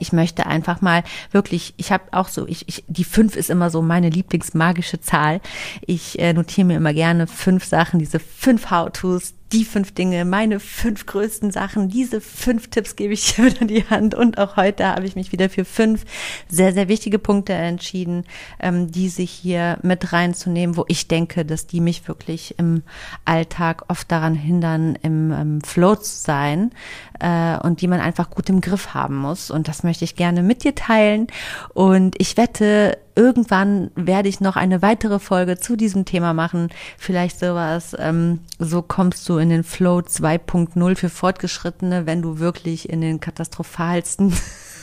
ich 0.01 0.13
möchte 0.13 0.47
einfach 0.47 0.81
mal 0.81 1.03
wirklich, 1.33 1.75
ich 1.77 1.93
habe 1.93 2.05
auch 2.13 2.29
so, 2.29 2.47
ich, 2.47 2.69
ich, 2.69 2.85
die 2.87 3.05
fünf 3.05 3.37
ist 3.37 3.51
immer 3.51 3.71
so 3.71 3.83
meine 3.83 4.09
Lieblingsmagische 4.09 5.01
Zahl. 5.01 5.41
Ich 5.87 6.19
äh, 6.19 6.33
notiere 6.33 6.67
mir 6.67 6.77
immer 6.77 6.95
gerne 6.95 7.27
fünf 7.27 7.65
Sachen, 7.65 7.99
diese 7.99 8.21
fünf 8.21 8.71
How-Tos, 8.71 9.35
die 9.53 9.65
fünf 9.65 9.93
Dinge, 9.93 10.25
meine 10.25 10.59
fünf 10.59 11.07
größten 11.07 11.51
Sachen. 11.51 11.89
Diese 11.89 12.21
fünf 12.21 12.69
Tipps 12.69 12.97
gebe 12.97 13.15
ich 13.15 13.33
dir 13.37 13.45
wieder 13.45 13.63
in 13.63 13.69
die 13.69 13.89
Hand. 13.89 14.15
Und 14.15 14.39
auch 14.39 14.57
heute 14.57 14.87
habe 14.87 15.07
ich 15.07 15.17
mich 15.17 15.33
wieder 15.33 15.49
für 15.49 15.65
fünf 15.65 16.05
sehr, 16.49 16.73
sehr 16.73 16.89
wichtige 16.89 17.19
Punkte 17.19 17.53
entschieden, 17.53 18.25
ähm, 18.59 18.91
diese 18.91 19.23
hier 19.23 19.79
mit 19.83 20.13
reinzunehmen, 20.13 20.77
wo 20.77 20.85
ich 20.89 21.09
denke, 21.09 21.45
dass 21.45 21.67
die 21.67 21.81
mich 21.81 22.09
wirklich 22.09 22.59
im 22.59 22.83
Alltag 23.25 23.85
oft 23.89 24.11
daran 24.11 24.35
hindern, 24.35 24.97
im, 25.03 25.33
im 25.33 25.61
Flow 25.61 25.95
zu 25.95 26.17
sein 26.17 26.73
äh, 27.21 27.57
und 27.59 27.81
die 27.81 27.89
man 27.89 28.01
einfach 28.01 28.31
gut 28.31 28.49
im 28.49 28.61
Griff 28.61 28.95
haben 28.95 29.17
muss. 29.17 29.51
Und 29.51 29.69
das 29.69 29.83
möchte 29.83 30.05
ich 30.05 30.17
gerne 30.17 30.43
mit 30.43 30.65
dir 30.65 30.75
teilen. 30.75 31.29
Und 31.75 32.17
ich 32.19 32.37
wette, 32.37 32.99
irgendwann 33.17 33.91
werde 33.95 34.29
ich 34.29 34.41
noch 34.41 34.57
eine 34.57 34.83
weitere 34.83 35.19
Folge 35.19 35.59
zu 35.59 35.77
diesem 35.77 36.05
Thema 36.05 36.35
machen. 36.35 36.69
Vielleicht 36.99 37.39
sowas, 37.39 37.97
ähm, 37.99 38.41
so 38.59 38.83
kommst 38.83 39.29
du 39.29 39.39
in 39.39 39.51
den 39.51 39.65
Flow 39.65 39.99
2.0 39.99 40.97
für 40.97 41.09
Fortgeschrittene, 41.09 42.07
wenn 42.07 42.23
du 42.23 42.39
wirklich 42.39 42.89
in 42.89 43.01
den 43.01 43.21
katastrophalsten 43.21 44.35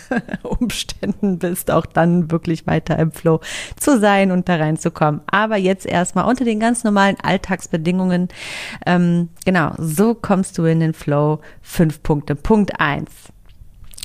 Umständen 0.43 1.39
bist, 1.39 1.71
auch 1.71 1.85
dann 1.85 2.31
wirklich 2.31 2.67
weiter 2.67 2.97
im 2.99 3.11
Flow 3.11 3.39
zu 3.77 3.99
sein 3.99 4.31
und 4.31 4.49
da 4.49 4.57
reinzukommen. 4.57 5.21
Aber 5.27 5.57
jetzt 5.57 5.85
erstmal 5.85 6.25
unter 6.25 6.45
den 6.45 6.59
ganz 6.59 6.83
normalen 6.83 7.17
Alltagsbedingungen. 7.21 8.29
Ähm, 8.85 9.29
genau, 9.45 9.73
so 9.77 10.13
kommst 10.13 10.57
du 10.57 10.65
in 10.65 10.79
den 10.79 10.93
Flow. 10.93 11.39
Fünf 11.61 12.03
Punkte. 12.03 12.35
Punkt 12.35 12.79
eins. 12.79 13.30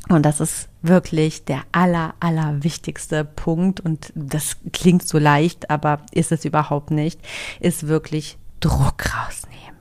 Und 0.08 0.24
das 0.24 0.40
ist 0.40 0.68
wirklich 0.82 1.44
der 1.44 1.62
aller, 1.72 2.14
aller 2.20 2.62
wichtigste 2.62 3.24
Punkt. 3.24 3.80
Und 3.80 4.12
das 4.14 4.56
klingt 4.72 5.06
so 5.06 5.18
leicht, 5.18 5.70
aber 5.70 6.02
ist 6.12 6.32
es 6.32 6.44
überhaupt 6.44 6.90
nicht, 6.90 7.20
ist 7.60 7.88
wirklich 7.88 8.38
Druck 8.60 9.04
rausnehmen. 9.14 9.76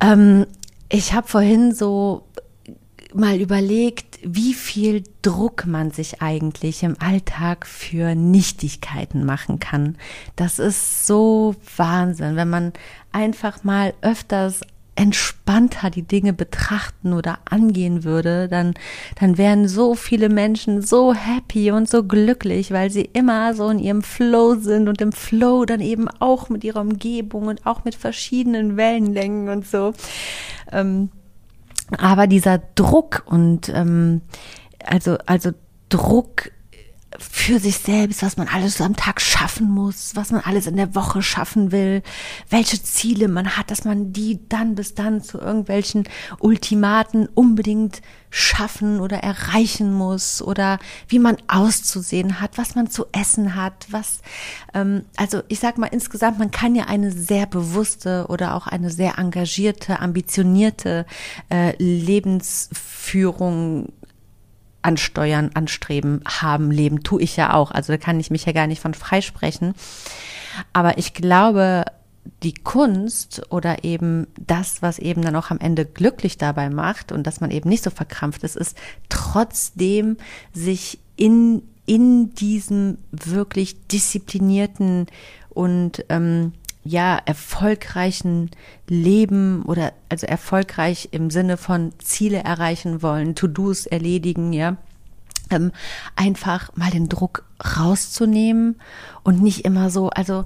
Ähm, 0.00 0.46
ich 0.90 1.14
habe 1.14 1.26
vorhin 1.26 1.74
so 1.74 2.26
mal 3.14 3.40
überlegt, 3.40 4.18
wie 4.24 4.54
viel 4.54 5.04
Druck 5.22 5.66
man 5.66 5.92
sich 5.92 6.20
eigentlich 6.20 6.82
im 6.82 6.96
Alltag 7.00 7.66
für 7.66 8.14
Nichtigkeiten 8.14 9.24
machen 9.24 9.60
kann. 9.60 9.96
Das 10.36 10.58
ist 10.58 11.06
so 11.06 11.54
Wahnsinn, 11.76 12.36
wenn 12.36 12.50
man 12.50 12.72
einfach 13.12 13.62
mal 13.62 13.94
öfters 14.02 14.62
entspannter 15.04 15.90
die 15.90 16.04
Dinge 16.04 16.32
betrachten 16.32 17.12
oder 17.12 17.38
angehen 17.44 18.04
würde, 18.04 18.48
dann, 18.48 18.72
dann 19.20 19.36
wären 19.36 19.68
so 19.68 19.94
viele 19.94 20.30
Menschen 20.30 20.80
so 20.80 21.12
happy 21.12 21.70
und 21.72 21.90
so 21.90 22.04
glücklich, 22.04 22.70
weil 22.70 22.90
sie 22.90 23.10
immer 23.12 23.52
so 23.52 23.68
in 23.68 23.78
ihrem 23.78 24.02
Flow 24.02 24.54
sind 24.54 24.88
und 24.88 25.02
im 25.02 25.12
Flow 25.12 25.66
dann 25.66 25.80
eben 25.80 26.08
auch 26.08 26.48
mit 26.48 26.64
ihrer 26.64 26.80
Umgebung 26.80 27.48
und 27.48 27.66
auch 27.66 27.84
mit 27.84 27.94
verschiedenen 27.94 28.78
Wellenlängen 28.78 29.50
und 29.50 29.66
so. 29.66 29.92
Ähm, 30.72 31.10
aber 31.98 32.26
dieser 32.26 32.62
Druck 32.74 33.24
und 33.26 33.68
ähm, 33.68 34.22
also, 34.86 35.18
also 35.26 35.50
Druck 35.90 36.50
für 37.18 37.58
sich 37.60 37.78
selbst, 37.78 38.22
was 38.22 38.36
man 38.36 38.48
alles 38.48 38.80
am 38.80 38.96
Tag 38.96 39.20
schaffen 39.20 39.70
muss, 39.70 40.16
was 40.16 40.32
man 40.32 40.40
alles 40.40 40.66
in 40.66 40.76
der 40.76 40.94
Woche 40.94 41.20
schaffen 41.22 41.72
will, 41.72 42.02
welche 42.50 42.82
Ziele 42.82 43.28
man 43.28 43.56
hat, 43.56 43.70
dass 43.70 43.84
man 43.84 44.12
die 44.12 44.40
dann 44.48 44.74
bis 44.74 44.94
dann 44.94 45.22
zu 45.22 45.38
irgendwelchen 45.38 46.08
Ultimaten 46.40 47.28
unbedingt 47.34 48.02
schaffen 48.30 49.00
oder 49.00 49.18
erreichen 49.18 49.92
muss 49.94 50.42
oder 50.42 50.80
wie 51.06 51.20
man 51.20 51.36
auszusehen 51.46 52.40
hat, 52.40 52.58
was 52.58 52.74
man 52.74 52.90
zu 52.90 53.06
essen 53.12 53.54
hat, 53.54 53.86
was, 53.90 54.18
ähm, 54.74 55.04
also 55.16 55.42
ich 55.46 55.60
sag 55.60 55.78
mal 55.78 55.86
insgesamt, 55.86 56.40
man 56.40 56.50
kann 56.50 56.74
ja 56.74 56.86
eine 56.86 57.12
sehr 57.12 57.46
bewusste 57.46 58.26
oder 58.28 58.56
auch 58.56 58.66
eine 58.66 58.90
sehr 58.90 59.18
engagierte, 59.18 60.00
ambitionierte 60.00 61.06
äh, 61.48 61.76
Lebensführung 61.78 63.92
ansteuern, 64.84 65.50
anstreben, 65.54 66.22
haben, 66.26 66.70
leben, 66.70 67.02
tue 67.02 67.22
ich 67.22 67.36
ja 67.36 67.54
auch. 67.54 67.70
Also 67.70 67.92
da 67.92 67.96
kann 67.96 68.20
ich 68.20 68.30
mich 68.30 68.44
ja 68.44 68.52
gar 68.52 68.66
nicht 68.66 68.82
von 68.82 68.94
freisprechen. 68.94 69.74
Aber 70.72 70.98
ich 70.98 71.14
glaube, 71.14 71.84
die 72.42 72.54
Kunst 72.54 73.42
oder 73.50 73.84
eben 73.84 74.26
das, 74.38 74.82
was 74.82 74.98
eben 74.98 75.22
dann 75.22 75.36
auch 75.36 75.50
am 75.50 75.58
Ende 75.58 75.84
glücklich 75.84 76.38
dabei 76.38 76.70
macht 76.70 77.12
und 77.12 77.26
dass 77.26 77.40
man 77.40 77.50
eben 77.50 77.68
nicht 77.68 77.84
so 77.84 77.90
verkrampft 77.90 78.44
ist, 78.44 78.56
ist 78.56 78.76
trotzdem 79.08 80.16
sich 80.52 80.98
in, 81.16 81.62
in 81.86 82.34
diesem 82.34 82.98
wirklich 83.10 83.86
disziplinierten 83.88 85.06
und 85.50 86.04
ähm, 86.08 86.52
ja, 86.84 87.18
erfolgreichen 87.24 88.50
Leben 88.88 89.62
oder 89.62 89.92
also 90.08 90.26
erfolgreich 90.26 91.08
im 91.12 91.30
Sinne 91.30 91.56
von 91.56 91.92
Ziele 91.98 92.38
erreichen 92.38 93.02
wollen, 93.02 93.34
To-Dos 93.34 93.86
erledigen, 93.86 94.52
ja, 94.52 94.76
ähm, 95.50 95.72
einfach 96.16 96.70
mal 96.76 96.90
den 96.90 97.08
Druck 97.08 97.44
rauszunehmen 97.76 98.76
und 99.22 99.42
nicht 99.42 99.64
immer 99.64 99.90
so, 99.90 100.10
also 100.10 100.44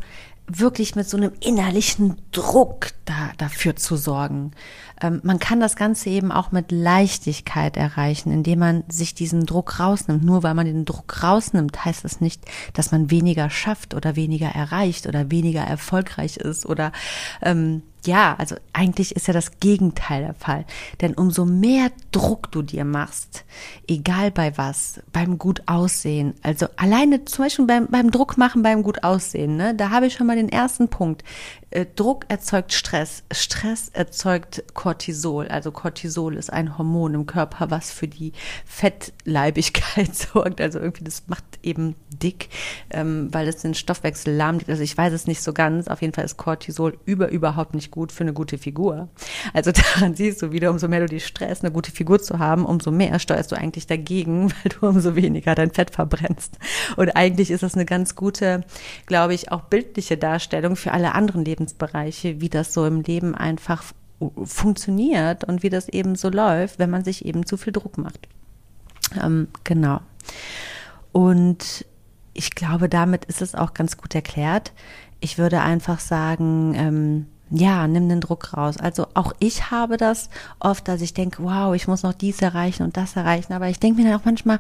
wirklich 0.49 0.97
mit 0.97 1.09
so 1.09 1.17
einem 1.17 1.33
innerlichen 1.41 2.17
Druck 2.33 2.89
da, 3.05 3.31
dafür 3.37 3.77
zu 3.77 3.97
sorgen. 3.97 4.53
Ähm, 5.01 5.21
man 5.23 5.39
kann 5.39 5.61
das 5.61 5.77
Ganze 5.77 6.11
eben 6.11 6.33
auch 6.33 6.53
mit 6.53 6.73
Leichtigkeit 6.73 7.77
erreichen, 7.77 8.33
indem 8.33 8.59
man 8.61 8.85
sich 8.89 9.15
diesen 9.15 9.47
Druck 9.47 9.79
rausnimmt. 9.79 10.25
Nur 10.25 10.43
weil 10.43 10.55
man 10.55 10.67
den 10.67 10.85
Druck 10.85 11.23
rausnimmt, 11.23 11.85
heißt 11.85 12.05
das 12.05 12.21
nicht, 12.21 12.43
dass 12.73 12.93
man 12.93 13.11
weniger 13.11 13.51
schafft 13.51 13.95
oder 13.95 14.17
weniger 14.17 14.49
erreicht 14.49 15.07
oder 15.07 15.31
weniger 15.31 15.63
erfolgreich 15.63 16.39
ist 16.39 16.67
oder 16.67 16.93
ähm, 17.43 17.83
ja, 18.07 18.37
also 18.39 18.57
eigentlich 18.73 19.17
ist 19.17 19.27
ja 19.27 19.33
das 19.33 19.61
Gegenteil 19.61 20.23
der 20.23 20.35
Fall. 20.35 20.65
Denn 21.01 21.15
umso 21.15 21.45
mehr 21.45 21.91
Druck 22.13 22.51
du 22.53 22.63
dir 22.63 22.85
machst, 22.85 23.45
egal 23.87 24.31
bei 24.31 24.57
was, 24.57 25.01
beim 25.13 25.39
gut 25.39 25.63
aussehen, 25.67 26.35
also 26.43 26.67
alleine 26.77 27.25
zum 27.25 27.45
Beispiel 27.45 27.67
beim, 27.67 27.87
beim 27.89 28.11
Druck 28.11 28.39
machen, 28.39 28.63
beim 28.63 28.83
gut 28.83 29.05
aussehen, 29.05 29.57
ne, 29.57 29.75
da 29.75 29.91
habe 29.91 30.07
ich 30.07 30.15
schon 30.15 30.27
mal 30.27 30.37
den 30.37 30.49
ersten 30.49 30.89
Punkt. 30.89 31.25
Äh, 31.71 31.87
Druck 31.97 32.25
erzeugt 32.29 32.73
Stress. 32.73 33.23
Stress 33.31 33.91
erzeugt 33.91 34.65
Cortisol. 34.73 35.49
Also 35.49 35.71
Cortisol 35.71 36.37
ist 36.37 36.51
ein 36.51 36.79
Hormon 36.79 37.15
im 37.15 37.27
Körper, 37.27 37.71
was 37.71 37.91
für 37.91 38.09
die 38.09 38.33
Fettleibigkeit 38.65 40.15
sorgt. 40.33 40.61
Also 40.61 40.79
irgendwie 40.79 41.05
das 41.05 41.25
macht 41.27 41.45
eben 41.63 41.95
dick, 42.09 42.49
ähm, 42.91 43.29
weil 43.33 43.49
es 43.49 43.59
den 43.59 43.75
Stoffwechsel 43.75 44.35
lahmt. 44.35 44.69
Also 44.69 44.83
ich 44.83 44.97
weiß 44.97 45.13
es 45.13 45.27
nicht 45.27 45.43
so 45.43 45.53
ganz. 45.53 45.89
Auf 45.89 46.01
jeden 46.01 46.15
Fall 46.15 46.25
ist 46.25 46.39
Cortisol 46.39 46.99
über 47.05 47.29
überhaupt 47.29 47.75
nicht 47.75 47.88
gut 47.91 48.13
für 48.13 48.25
eine 48.25 48.33
gute 48.33 48.59
Figur. 48.59 49.09
Also 49.53 49.73
daran 49.95 50.15
siehst 50.15 50.43
du 50.43 50.53
wieder, 50.53 50.71
umso 50.71 50.89
mehr 50.89 51.01
du 51.01 51.07
die 51.07 51.21
Stress, 51.21 51.63
eine 51.63 51.73
gute 51.73 51.91
Figur 51.91 52.21
zu 52.21 52.39
haben, 52.39 52.65
umso 52.65 52.91
mehr 52.91 53.19
steuerst 53.19 53.53
du 53.53 53.57
eigentlich 53.57 53.87
dagegen, 53.87 54.51
weil 54.63 54.73
du 54.73 54.87
umso 54.87 55.17
weniger 55.17 55.55
dein 55.55 55.71
Fett 55.71 55.91
verbrennst. 55.91 56.59
Und 56.97 57.11
eigentlich 57.17 57.51
ist 57.51 57.63
das 57.63 57.75
eine 57.75 57.85
ganz 57.85 58.15
gute, 58.15 58.65
glaube 59.07 59.35
ich, 59.35 59.53
auch 59.53 59.63
bildliche 59.63 60.17
Darstellung 60.17 60.77
für 60.77 60.93
alle 60.93 61.15
anderen 61.15 61.45
Lebensbereiche, 61.45 62.41
wie 62.41 62.49
das 62.49 62.73
so 62.73 62.87
im 62.87 63.03
Leben 63.03 63.35
einfach 63.35 63.83
funktioniert 64.45 65.45
und 65.45 65.63
wie 65.63 65.71
das 65.71 65.89
eben 65.89 66.17
so 66.17 66.29
läuft, 66.29 66.79
wenn 66.79 66.91
man 66.91 67.05
sich 67.05 67.25
eben 67.25 67.47
zu 67.47 67.57
viel 67.57 67.73
Druck 67.73 67.99
macht. 67.99 68.29
Ähm, 69.23 69.49
genau. 69.65 70.01
Und 71.13 71.87
ich 72.35 72.55
glaube, 72.55 72.89
damit 72.89 73.25
ist 73.25 73.43
es 73.43 73.55
auch 73.55 73.75
ganz 73.75 73.97
gut 73.97 74.15
erklärt. 74.15 74.73
Ich 75.21 75.39
würde 75.39 75.61
einfach 75.61 76.01
sagen, 76.01 76.75
ähm, 76.77 77.27
ja, 77.51 77.87
nimm 77.89 78.09
den 78.09 78.21
Druck 78.21 78.57
raus. 78.57 78.77
Also 78.77 79.07
auch 79.15 79.33
ich 79.39 79.71
habe 79.71 79.97
das 79.97 80.29
oft, 80.61 80.87
dass 80.87 81.01
ich 81.01 81.15
denke, 81.15 81.43
wow, 81.43 81.75
ich 81.75 81.89
muss 81.89 82.03
noch 82.03 82.13
dies 82.13 82.43
erreichen 82.43 82.83
und 82.83 82.97
das 82.97 83.17
erreichen. 83.17 83.55
Aber 83.55 83.69
ich 83.69 83.79
denke 83.79 84.03
mir 84.03 84.11
dann 84.11 84.21
auch 84.21 84.25
manchmal, 84.25 84.59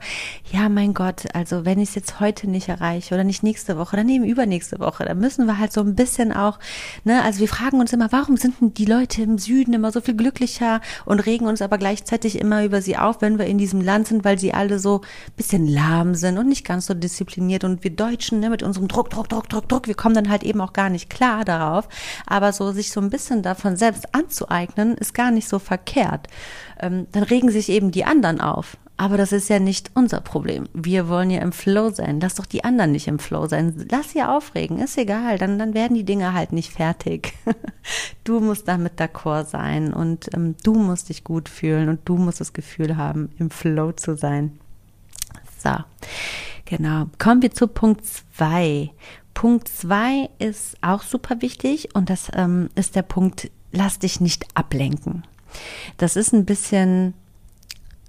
ja, 0.50 0.68
mein 0.68 0.94
Gott, 0.94 1.34
also 1.34 1.64
wenn 1.66 1.80
ich 1.80 1.90
es 1.90 1.94
jetzt 1.94 2.20
heute 2.20 2.48
nicht 2.48 2.68
erreiche 2.68 3.14
oder 3.14 3.24
nicht 3.24 3.42
nächste 3.42 3.76
Woche, 3.76 3.96
dann 3.96 4.08
eben 4.08 4.24
übernächste 4.24 4.78
Woche, 4.78 5.04
dann 5.04 5.18
müssen 5.18 5.46
wir 5.46 5.58
halt 5.58 5.72
so 5.72 5.82
ein 5.82 5.94
bisschen 5.94 6.32
auch, 6.32 6.58
ne, 7.04 7.22
also 7.22 7.40
wir 7.40 7.48
fragen 7.48 7.80
uns 7.80 7.92
immer, 7.92 8.10
warum 8.10 8.36
sind 8.38 8.60
denn 8.60 8.72
die 8.72 8.86
Leute 8.86 9.22
im 9.22 9.36
Süden 9.36 9.74
immer 9.74 9.92
so 9.92 10.00
viel 10.00 10.16
glücklicher 10.16 10.80
und 11.04 11.20
regen 11.20 11.46
uns 11.46 11.60
aber 11.60 11.76
gleichzeitig 11.76 12.38
immer 12.38 12.64
über 12.64 12.80
sie 12.80 12.96
auf, 12.96 13.20
wenn 13.20 13.38
wir 13.38 13.46
in 13.46 13.58
diesem 13.58 13.82
Land 13.82 14.08
sind, 14.08 14.24
weil 14.24 14.38
sie 14.38 14.54
alle 14.54 14.78
so 14.78 15.02
bisschen 15.36 15.66
lahm 15.66 16.14
sind 16.14 16.38
und 16.38 16.48
nicht 16.48 16.64
ganz 16.64 16.86
so 16.86 16.94
diszipliniert 16.94 17.64
und 17.64 17.84
wir 17.84 17.90
Deutschen, 17.90 18.40
ne, 18.40 18.48
mit 18.48 18.62
unserem 18.62 18.88
Druck, 18.88 19.10
Druck, 19.10 19.28
Druck, 19.28 19.48
Druck, 19.50 19.68
Druck, 19.68 19.86
wir 19.86 19.94
kommen 19.94 20.14
dann 20.14 20.30
halt 20.30 20.42
eben 20.42 20.60
auch 20.62 20.72
gar 20.72 20.88
nicht 20.88 21.10
klar 21.10 21.44
darauf. 21.44 21.88
Aber 22.26 22.52
so 22.52 22.72
sich 22.78 22.90
so 22.90 23.00
ein 23.00 23.10
bisschen 23.10 23.42
davon 23.42 23.76
selbst 23.76 24.14
anzueignen, 24.14 24.96
ist 24.96 25.14
gar 25.14 25.30
nicht 25.30 25.48
so 25.48 25.58
verkehrt. 25.58 26.28
Ähm, 26.80 27.06
dann 27.12 27.24
regen 27.24 27.50
sich 27.50 27.68
eben 27.68 27.90
die 27.90 28.04
anderen 28.04 28.40
auf. 28.40 28.76
Aber 29.00 29.16
das 29.16 29.30
ist 29.30 29.48
ja 29.48 29.60
nicht 29.60 29.92
unser 29.94 30.20
Problem. 30.20 30.68
Wir 30.74 31.08
wollen 31.08 31.30
ja 31.30 31.40
im 31.40 31.52
Flow 31.52 31.90
sein. 31.90 32.18
Lass 32.20 32.34
doch 32.34 32.46
die 32.46 32.64
anderen 32.64 32.90
nicht 32.90 33.06
im 33.06 33.20
Flow 33.20 33.46
sein. 33.46 33.86
Lass 33.88 34.10
sie 34.10 34.24
aufregen. 34.24 34.80
Ist 34.80 34.98
egal. 34.98 35.38
Dann, 35.38 35.56
dann 35.56 35.72
werden 35.72 35.94
die 35.94 36.04
Dinge 36.04 36.32
halt 36.32 36.52
nicht 36.52 36.72
fertig. 36.72 37.34
Du 38.24 38.40
musst 38.40 38.68
damit 38.68 39.00
d'accord 39.00 39.46
sein 39.46 39.94
und 39.94 40.28
ähm, 40.34 40.54
du 40.62 40.74
musst 40.74 41.08
dich 41.08 41.24
gut 41.24 41.48
fühlen 41.48 41.88
und 41.88 42.00
du 42.04 42.18
musst 42.18 42.38
das 42.38 42.52
Gefühl 42.52 42.98
haben, 42.98 43.30
im 43.38 43.50
Flow 43.50 43.92
zu 43.92 44.18
sein. 44.18 44.58
So. 45.64 45.70
Genau. 46.66 47.06
Kommen 47.18 47.40
wir 47.40 47.50
zu 47.50 47.66
Punkt 47.66 48.04
zwei. 48.04 48.90
Punkt 49.38 49.68
zwei 49.68 50.30
ist 50.40 50.76
auch 50.80 51.04
super 51.04 51.40
wichtig 51.42 51.94
und 51.94 52.10
das 52.10 52.28
ähm, 52.34 52.70
ist 52.74 52.96
der 52.96 53.02
Punkt 53.02 53.52
lass 53.70 54.00
dich 54.00 54.20
nicht 54.20 54.44
ablenken. 54.54 55.22
Das 55.96 56.16
ist 56.16 56.32
ein 56.32 56.44
bisschen 56.44 57.14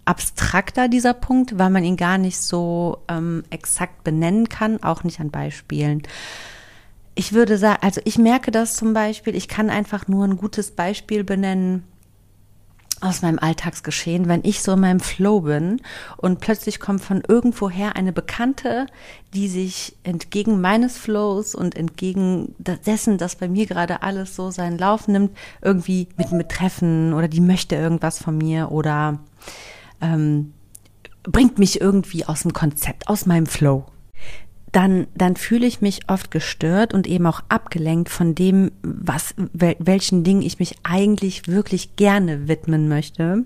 abstrakter, 0.05 0.87
dieser 0.87 1.13
Punkt, 1.13 1.59
weil 1.59 1.69
man 1.69 1.83
ihn 1.83 1.97
gar 1.97 2.17
nicht 2.17 2.39
so 2.39 3.03
ähm, 3.07 3.43
exakt 3.51 4.03
benennen 4.03 4.49
kann, 4.49 4.81
auch 4.81 5.03
nicht 5.03 5.19
an 5.19 5.29
Beispielen. 5.29 6.01
Ich 7.13 7.31
würde 7.31 7.59
sagen, 7.59 7.77
also 7.83 8.01
ich 8.05 8.17
merke 8.17 8.49
das 8.49 8.75
zum 8.75 8.93
Beispiel, 8.93 9.35
ich 9.35 9.47
kann 9.47 9.69
einfach 9.69 10.07
nur 10.07 10.25
ein 10.25 10.35
gutes 10.35 10.71
Beispiel 10.71 11.23
benennen 11.23 11.83
aus 13.01 13.21
meinem 13.21 13.39
Alltagsgeschehen, 13.39 14.27
wenn 14.27 14.41
ich 14.43 14.61
so 14.61 14.73
in 14.73 14.81
meinem 14.81 14.99
Flow 14.99 15.41
bin 15.41 15.81
und 16.17 16.39
plötzlich 16.39 16.79
kommt 16.79 17.01
von 17.01 17.21
irgendwoher 17.27 17.95
eine 17.95 18.11
Bekannte, 18.11 18.87
die 19.33 19.47
sich 19.47 19.95
entgegen 20.03 20.61
meines 20.61 20.97
Flows 20.97 21.55
und 21.55 21.75
entgegen 21.75 22.55
dessen, 22.57 23.17
dass 23.17 23.35
bei 23.35 23.47
mir 23.47 23.65
gerade 23.65 24.03
alles 24.03 24.35
so 24.35 24.51
seinen 24.51 24.77
Lauf 24.77 25.07
nimmt, 25.07 25.37
irgendwie 25.61 26.07
mit 26.17 26.31
mir 26.31 26.47
treffen 26.47 27.13
oder 27.13 27.27
die 27.27 27.41
möchte 27.41 27.75
irgendwas 27.75 28.21
von 28.21 28.37
mir 28.37 28.71
oder 28.71 29.19
ähm, 30.01 30.53
bringt 31.23 31.59
mich 31.59 31.81
irgendwie 31.81 32.25
aus 32.25 32.41
dem 32.41 32.53
Konzept, 32.53 33.07
aus 33.07 33.25
meinem 33.25 33.45
Flow 33.45 33.85
dann, 34.71 35.07
dann 35.15 35.35
fühle 35.35 35.65
ich 35.65 35.81
mich 35.81 36.09
oft 36.09 36.31
gestört 36.31 36.93
und 36.93 37.07
eben 37.07 37.25
auch 37.25 37.41
abgelenkt 37.49 38.09
von 38.09 38.35
dem, 38.35 38.71
was, 38.83 39.33
wel, 39.53 39.75
welchen 39.79 40.23
Dingen 40.23 40.41
ich 40.41 40.59
mich 40.59 40.75
eigentlich 40.83 41.47
wirklich 41.47 41.95
gerne 41.95 42.47
widmen 42.47 42.87
möchte. 42.87 43.43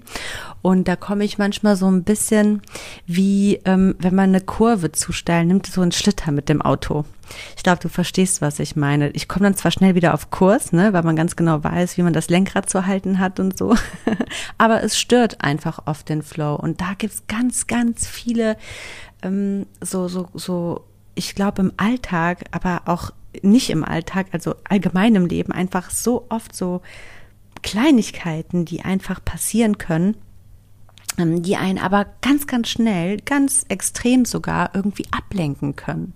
Und 0.61 0.87
da 0.87 0.95
komme 0.95 1.23
ich 1.23 1.37
manchmal 1.37 1.75
so 1.75 1.89
ein 1.89 2.03
bisschen 2.03 2.61
wie, 3.05 3.59
ähm, 3.65 3.95
wenn 3.99 4.15
man 4.15 4.29
eine 4.29 4.41
Kurve 4.41 4.91
zu 4.91 5.11
steil 5.11 5.45
nimmt, 5.45 5.67
so 5.67 5.81
ein 5.81 5.91
Schlitter 5.91 6.31
mit 6.31 6.49
dem 6.49 6.61
Auto. 6.61 7.05
Ich 7.55 7.63
glaube, 7.63 7.79
du 7.81 7.87
verstehst, 7.87 8.41
was 8.41 8.59
ich 8.59 8.75
meine. 8.75 9.09
Ich 9.11 9.27
komme 9.29 9.45
dann 9.45 9.55
zwar 9.55 9.71
schnell 9.71 9.95
wieder 9.95 10.13
auf 10.13 10.29
Kurs, 10.29 10.73
ne, 10.73 10.91
weil 10.91 11.03
man 11.03 11.15
ganz 11.15 11.35
genau 11.35 11.63
weiß, 11.63 11.97
wie 11.97 12.03
man 12.03 12.13
das 12.13 12.29
Lenkrad 12.29 12.69
zu 12.69 12.85
halten 12.85 13.19
hat 13.19 13.39
und 13.39 13.57
so. 13.57 13.75
Aber 14.57 14.83
es 14.83 14.99
stört 14.99 15.41
einfach 15.41 15.83
oft 15.85 16.09
den 16.09 16.21
Flow. 16.21 16.55
Und 16.55 16.81
da 16.81 16.93
gibt's 16.97 17.23
ganz, 17.27 17.67
ganz 17.67 18.07
viele 18.07 18.57
ähm, 19.21 19.65
so, 19.81 20.07
so, 20.07 20.27
so 20.33 20.83
ich 21.15 21.35
glaube 21.35 21.61
im 21.61 21.73
Alltag, 21.77 22.45
aber 22.51 22.83
auch 22.85 23.11
nicht 23.41 23.69
im 23.69 23.83
Alltag, 23.83 24.27
also 24.31 24.55
allgemein 24.67 25.15
im 25.15 25.25
Leben 25.25 25.51
einfach 25.51 25.89
so 25.89 26.25
oft 26.29 26.55
so 26.55 26.81
Kleinigkeiten, 27.61 28.65
die 28.65 28.81
einfach 28.81 29.23
passieren 29.23 29.77
können, 29.77 30.15
die 31.17 31.57
einen 31.57 31.77
aber 31.77 32.05
ganz, 32.21 32.47
ganz 32.47 32.69
schnell, 32.69 33.17
ganz 33.17 33.65
extrem 33.69 34.25
sogar 34.25 34.71
irgendwie 34.73 35.05
ablenken 35.11 35.75
können. 35.75 36.13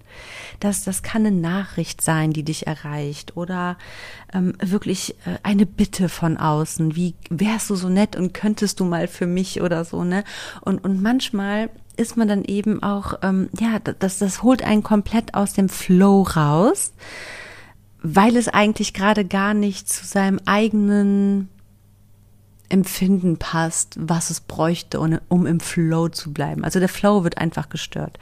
Das, 0.60 0.84
das 0.84 1.04
kann 1.04 1.26
eine 1.26 1.36
Nachricht 1.36 2.02
sein, 2.02 2.34
die 2.34 2.44
dich 2.44 2.66
erreicht 2.66 3.38
oder 3.38 3.78
ähm, 4.34 4.54
wirklich 4.60 5.16
äh, 5.26 5.38
eine 5.44 5.66
Bitte 5.66 6.10
von 6.10 6.38
außen, 6.38 6.96
wie 6.96 7.14
wärst 7.30 7.70
du 7.70 7.76
so 7.76 7.90
nett 7.90 8.16
und 8.16 8.34
könntest 8.34 8.80
du 8.80 8.86
mal 8.86 9.08
für 9.08 9.28
mich 9.28 9.62
oder 9.62 9.86
so, 9.86 10.04
ne? 10.04 10.24
Und, 10.62 10.84
und 10.84 11.02
manchmal 11.02 11.70
ist 11.96 12.18
man 12.18 12.28
dann 12.28 12.44
eben 12.44 12.82
auch, 12.82 13.16
ähm, 13.22 13.50
ja, 13.60 13.80
das, 13.80 14.20
das 14.20 14.44
holt 14.44 14.64
einen 14.64 14.84
komplett 14.84 15.34
aus 15.34 15.54
dem 15.54 15.70
Flow 15.70 16.24
raus, 16.24 16.94
weil 18.02 18.36
es 18.36 18.48
eigentlich 18.48 18.94
gerade 18.94 19.26
gar 19.26 19.54
nicht 19.54 19.90
zu 19.90 20.06
seinem 20.06 20.40
eigenen 20.46 21.50
Empfinden 22.70 23.38
passt, 23.38 23.96
was 24.00 24.30
es 24.30 24.42
bräuchte, 24.42 25.00
um 25.00 25.46
im 25.46 25.60
Flow 25.60 26.10
zu 26.10 26.34
bleiben. 26.34 26.64
Also 26.64 26.80
der 26.80 26.90
Flow 26.90 27.24
wird 27.24 27.38
einfach 27.38 27.70
gestört. 27.70 28.20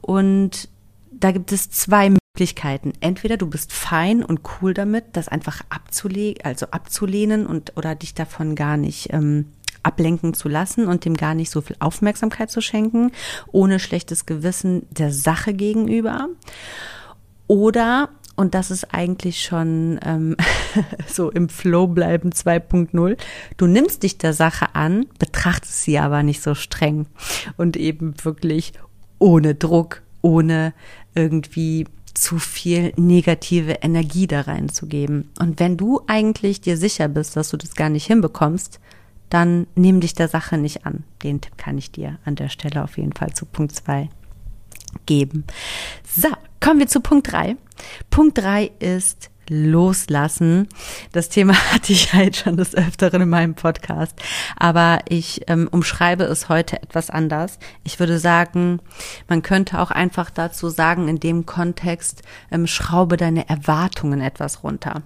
Und 0.00 0.68
da 1.12 1.32
gibt 1.32 1.52
es 1.52 1.70
zwei 1.70 2.10
Möglichkeiten. 2.10 2.92
Entweder 3.00 3.36
du 3.36 3.46
bist 3.46 3.72
fein 3.72 4.24
und 4.24 4.40
cool 4.60 4.74
damit, 4.74 5.04
das 5.12 5.28
einfach 5.28 5.62
abzulegen, 5.68 6.44
also 6.44 6.66
abzulehnen 6.70 7.46
und 7.46 7.76
oder 7.76 7.94
dich 7.94 8.14
davon 8.14 8.54
gar 8.54 8.76
nicht 8.76 9.12
ähm, 9.12 9.46
ablenken 9.82 10.34
zu 10.34 10.48
lassen 10.48 10.86
und 10.86 11.04
dem 11.04 11.16
gar 11.16 11.34
nicht 11.34 11.50
so 11.50 11.60
viel 11.60 11.76
Aufmerksamkeit 11.80 12.50
zu 12.50 12.60
schenken, 12.60 13.12
ohne 13.50 13.78
schlechtes 13.78 14.26
Gewissen 14.26 14.86
der 14.90 15.12
Sache 15.12 15.54
gegenüber. 15.54 16.28
Oder, 17.46 18.10
und 18.40 18.54
das 18.54 18.70
ist 18.70 18.94
eigentlich 18.94 19.42
schon 19.42 20.00
ähm, 20.02 20.34
so 21.06 21.30
im 21.30 21.50
Flow 21.50 21.86
bleiben 21.86 22.30
2.0, 22.30 23.18
du 23.58 23.66
nimmst 23.66 24.02
dich 24.02 24.16
der 24.16 24.32
Sache 24.32 24.74
an, 24.74 25.04
betrachtest 25.18 25.82
sie 25.82 25.98
aber 25.98 26.22
nicht 26.22 26.42
so 26.42 26.54
streng 26.54 27.04
und 27.58 27.76
eben 27.76 28.14
wirklich 28.24 28.72
ohne 29.18 29.54
Druck, 29.54 30.00
ohne 30.22 30.72
irgendwie 31.14 31.86
zu 32.14 32.38
viel 32.38 32.94
negative 32.96 33.72
Energie 33.82 34.26
da 34.26 34.40
reinzugeben. 34.40 35.28
Und 35.38 35.60
wenn 35.60 35.76
du 35.76 36.00
eigentlich 36.06 36.62
dir 36.62 36.78
sicher 36.78 37.08
bist, 37.08 37.36
dass 37.36 37.50
du 37.50 37.58
das 37.58 37.74
gar 37.74 37.90
nicht 37.90 38.06
hinbekommst, 38.06 38.80
dann 39.28 39.66
nimm 39.74 40.00
dich 40.00 40.14
der 40.14 40.28
Sache 40.28 40.56
nicht 40.56 40.86
an. 40.86 41.04
Den 41.22 41.42
Tipp 41.42 41.58
kann 41.58 41.76
ich 41.76 41.92
dir 41.92 42.18
an 42.24 42.36
der 42.36 42.48
Stelle 42.48 42.82
auf 42.82 42.96
jeden 42.96 43.12
Fall 43.12 43.34
zu 43.34 43.44
Punkt 43.44 43.72
zwei 43.72 44.08
geben. 45.04 45.44
So, 46.08 46.28
kommen 46.60 46.80
wir 46.80 46.88
zu 46.88 47.00
Punkt 47.00 47.30
drei. 47.30 47.56
Punkt 48.10 48.38
drei 48.38 48.70
ist 48.78 49.30
loslassen. 49.50 50.68
Das 51.12 51.28
Thema 51.28 51.54
hatte 51.72 51.92
ich 51.92 52.14
halt 52.14 52.36
schon 52.36 52.56
des 52.56 52.74
Öfteren 52.74 53.22
in 53.22 53.28
meinem 53.28 53.54
Podcast, 53.54 54.14
aber 54.56 55.00
ich 55.08 55.42
ähm, 55.48 55.68
umschreibe 55.70 56.24
es 56.24 56.48
heute 56.48 56.80
etwas 56.82 57.10
anders. 57.10 57.58
Ich 57.82 57.98
würde 57.98 58.18
sagen, 58.18 58.80
man 59.28 59.42
könnte 59.42 59.80
auch 59.80 59.90
einfach 59.90 60.30
dazu 60.30 60.70
sagen, 60.70 61.08
in 61.08 61.20
dem 61.20 61.44
Kontext, 61.44 62.22
ähm, 62.50 62.66
schraube 62.66 63.16
deine 63.16 63.48
Erwartungen 63.48 64.20
etwas 64.20 64.62
runter. 64.62 65.02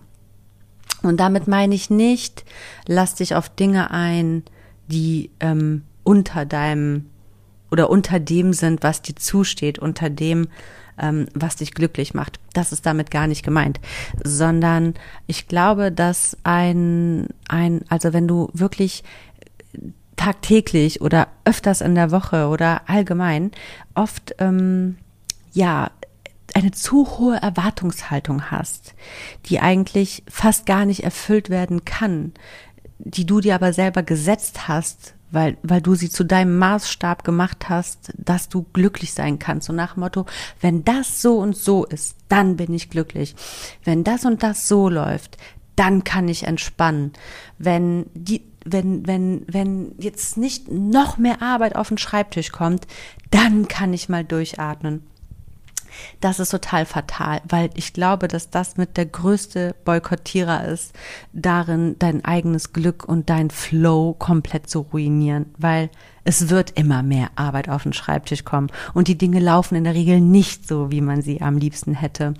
Und 1.02 1.18
damit 1.18 1.48
meine 1.48 1.74
ich 1.74 1.90
nicht, 1.90 2.44
lass 2.86 3.14
dich 3.14 3.34
auf 3.34 3.48
Dinge 3.48 3.90
ein, 3.90 4.42
die 4.86 5.30
ähm, 5.40 5.82
unter 6.02 6.44
deinem 6.44 7.06
oder 7.70 7.90
unter 7.90 8.20
dem 8.20 8.52
sind, 8.52 8.82
was 8.82 9.02
dir 9.02 9.16
zusteht, 9.16 9.78
unter 9.78 10.08
dem, 10.08 10.48
ähm, 10.98 11.26
was 11.34 11.56
dich 11.56 11.74
glücklich 11.74 12.14
macht. 12.14 12.38
Das 12.52 12.72
ist 12.72 12.86
damit 12.86 13.10
gar 13.10 13.26
nicht 13.26 13.44
gemeint, 13.44 13.80
sondern 14.22 14.94
ich 15.26 15.48
glaube, 15.48 15.92
dass 15.92 16.36
ein, 16.44 17.28
ein, 17.48 17.82
also 17.88 18.12
wenn 18.12 18.28
du 18.28 18.50
wirklich 18.52 19.04
tagtäglich 20.16 21.00
oder 21.00 21.28
öfters 21.44 21.80
in 21.80 21.94
der 21.94 22.10
Woche 22.10 22.48
oder 22.48 22.82
allgemein 22.88 23.50
oft 23.94 24.34
ähm, 24.38 24.96
ja 25.52 25.90
eine 26.54 26.70
zu 26.70 27.18
hohe 27.18 27.36
Erwartungshaltung 27.36 28.50
hast, 28.50 28.94
die 29.46 29.60
eigentlich 29.60 30.22
fast 30.28 30.66
gar 30.66 30.84
nicht 30.84 31.02
erfüllt 31.02 31.50
werden 31.50 31.84
kann, 31.84 32.32
die 32.98 33.26
du 33.26 33.40
dir 33.40 33.56
aber 33.56 33.72
selber 33.72 34.02
gesetzt 34.02 34.68
hast, 34.68 35.14
weil, 35.34 35.56
weil 35.62 35.82
du 35.82 35.94
sie 35.94 36.08
zu 36.08 36.24
deinem 36.24 36.58
Maßstab 36.58 37.24
gemacht 37.24 37.68
hast, 37.68 38.12
dass 38.16 38.48
du 38.48 38.64
glücklich 38.72 39.12
sein 39.12 39.38
kannst. 39.38 39.66
So 39.66 39.72
nach 39.72 39.94
dem 39.94 40.00
Motto, 40.00 40.26
wenn 40.60 40.84
das 40.84 41.20
so 41.20 41.38
und 41.38 41.56
so 41.56 41.84
ist, 41.84 42.16
dann 42.28 42.56
bin 42.56 42.72
ich 42.72 42.90
glücklich. 42.90 43.34
Wenn 43.84 44.04
das 44.04 44.24
und 44.24 44.42
das 44.42 44.68
so 44.68 44.88
läuft, 44.88 45.36
dann 45.76 46.04
kann 46.04 46.28
ich 46.28 46.44
entspannen. 46.44 47.12
Wenn 47.58 48.06
die, 48.14 48.42
wenn, 48.64 49.06
wenn, 49.06 49.44
wenn 49.46 49.92
jetzt 49.98 50.36
nicht 50.36 50.70
noch 50.70 51.18
mehr 51.18 51.42
Arbeit 51.42 51.76
auf 51.76 51.88
den 51.88 51.98
Schreibtisch 51.98 52.52
kommt, 52.52 52.86
dann 53.30 53.68
kann 53.68 53.92
ich 53.92 54.08
mal 54.08 54.24
durchatmen. 54.24 55.02
Das 56.20 56.40
ist 56.40 56.50
total 56.50 56.86
fatal, 56.86 57.40
weil 57.48 57.70
ich 57.74 57.92
glaube, 57.92 58.28
dass 58.28 58.50
das 58.50 58.76
mit 58.76 58.96
der 58.96 59.06
größte 59.06 59.74
Boykottierer 59.84 60.64
ist, 60.64 60.92
darin 61.32 61.96
dein 61.98 62.24
eigenes 62.24 62.72
Glück 62.72 63.04
und 63.04 63.30
dein 63.30 63.50
Flow 63.50 64.14
komplett 64.18 64.68
zu 64.68 64.80
ruinieren, 64.80 65.46
weil 65.58 65.90
es 66.24 66.48
wird 66.48 66.70
immer 66.78 67.02
mehr 67.02 67.28
Arbeit 67.36 67.68
auf 67.68 67.82
den 67.82 67.92
Schreibtisch 67.92 68.44
kommen 68.44 68.68
und 68.94 69.08
die 69.08 69.18
Dinge 69.18 69.40
laufen 69.40 69.76
in 69.76 69.84
der 69.84 69.94
Regel 69.94 70.20
nicht 70.20 70.66
so, 70.66 70.90
wie 70.90 71.02
man 71.02 71.20
sie 71.20 71.42
am 71.42 71.58
liebsten 71.58 71.94
hätte. 71.94 72.34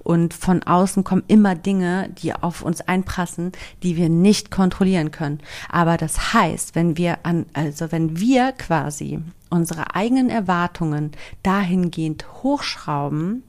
Und 0.00 0.34
von 0.34 0.64
außen 0.64 1.04
kommen 1.04 1.22
immer 1.28 1.54
Dinge, 1.54 2.10
die 2.20 2.34
auf 2.34 2.62
uns 2.62 2.80
einprassen, 2.80 3.52
die 3.84 3.96
wir 3.96 4.08
nicht 4.08 4.50
kontrollieren 4.50 5.12
können. 5.12 5.38
Aber 5.68 5.96
das 5.96 6.34
heißt, 6.34 6.74
wenn 6.74 6.96
wir 6.96 7.18
an, 7.22 7.46
also 7.52 7.92
wenn 7.92 8.18
wir 8.18 8.52
quasi 8.52 9.20
unsere 9.50 9.94
eigenen 9.94 10.30
Erwartungen 10.30 11.12
dahingehend 11.42 12.26
hochschrauben 12.42 13.44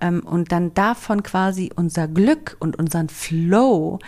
ähm, 0.00 0.20
und 0.20 0.52
dann 0.52 0.74
davon 0.74 1.22
quasi 1.22 1.70
unser 1.74 2.08
Glück 2.08 2.56
und 2.60 2.78
unseren 2.78 3.08
Flow 3.08 3.98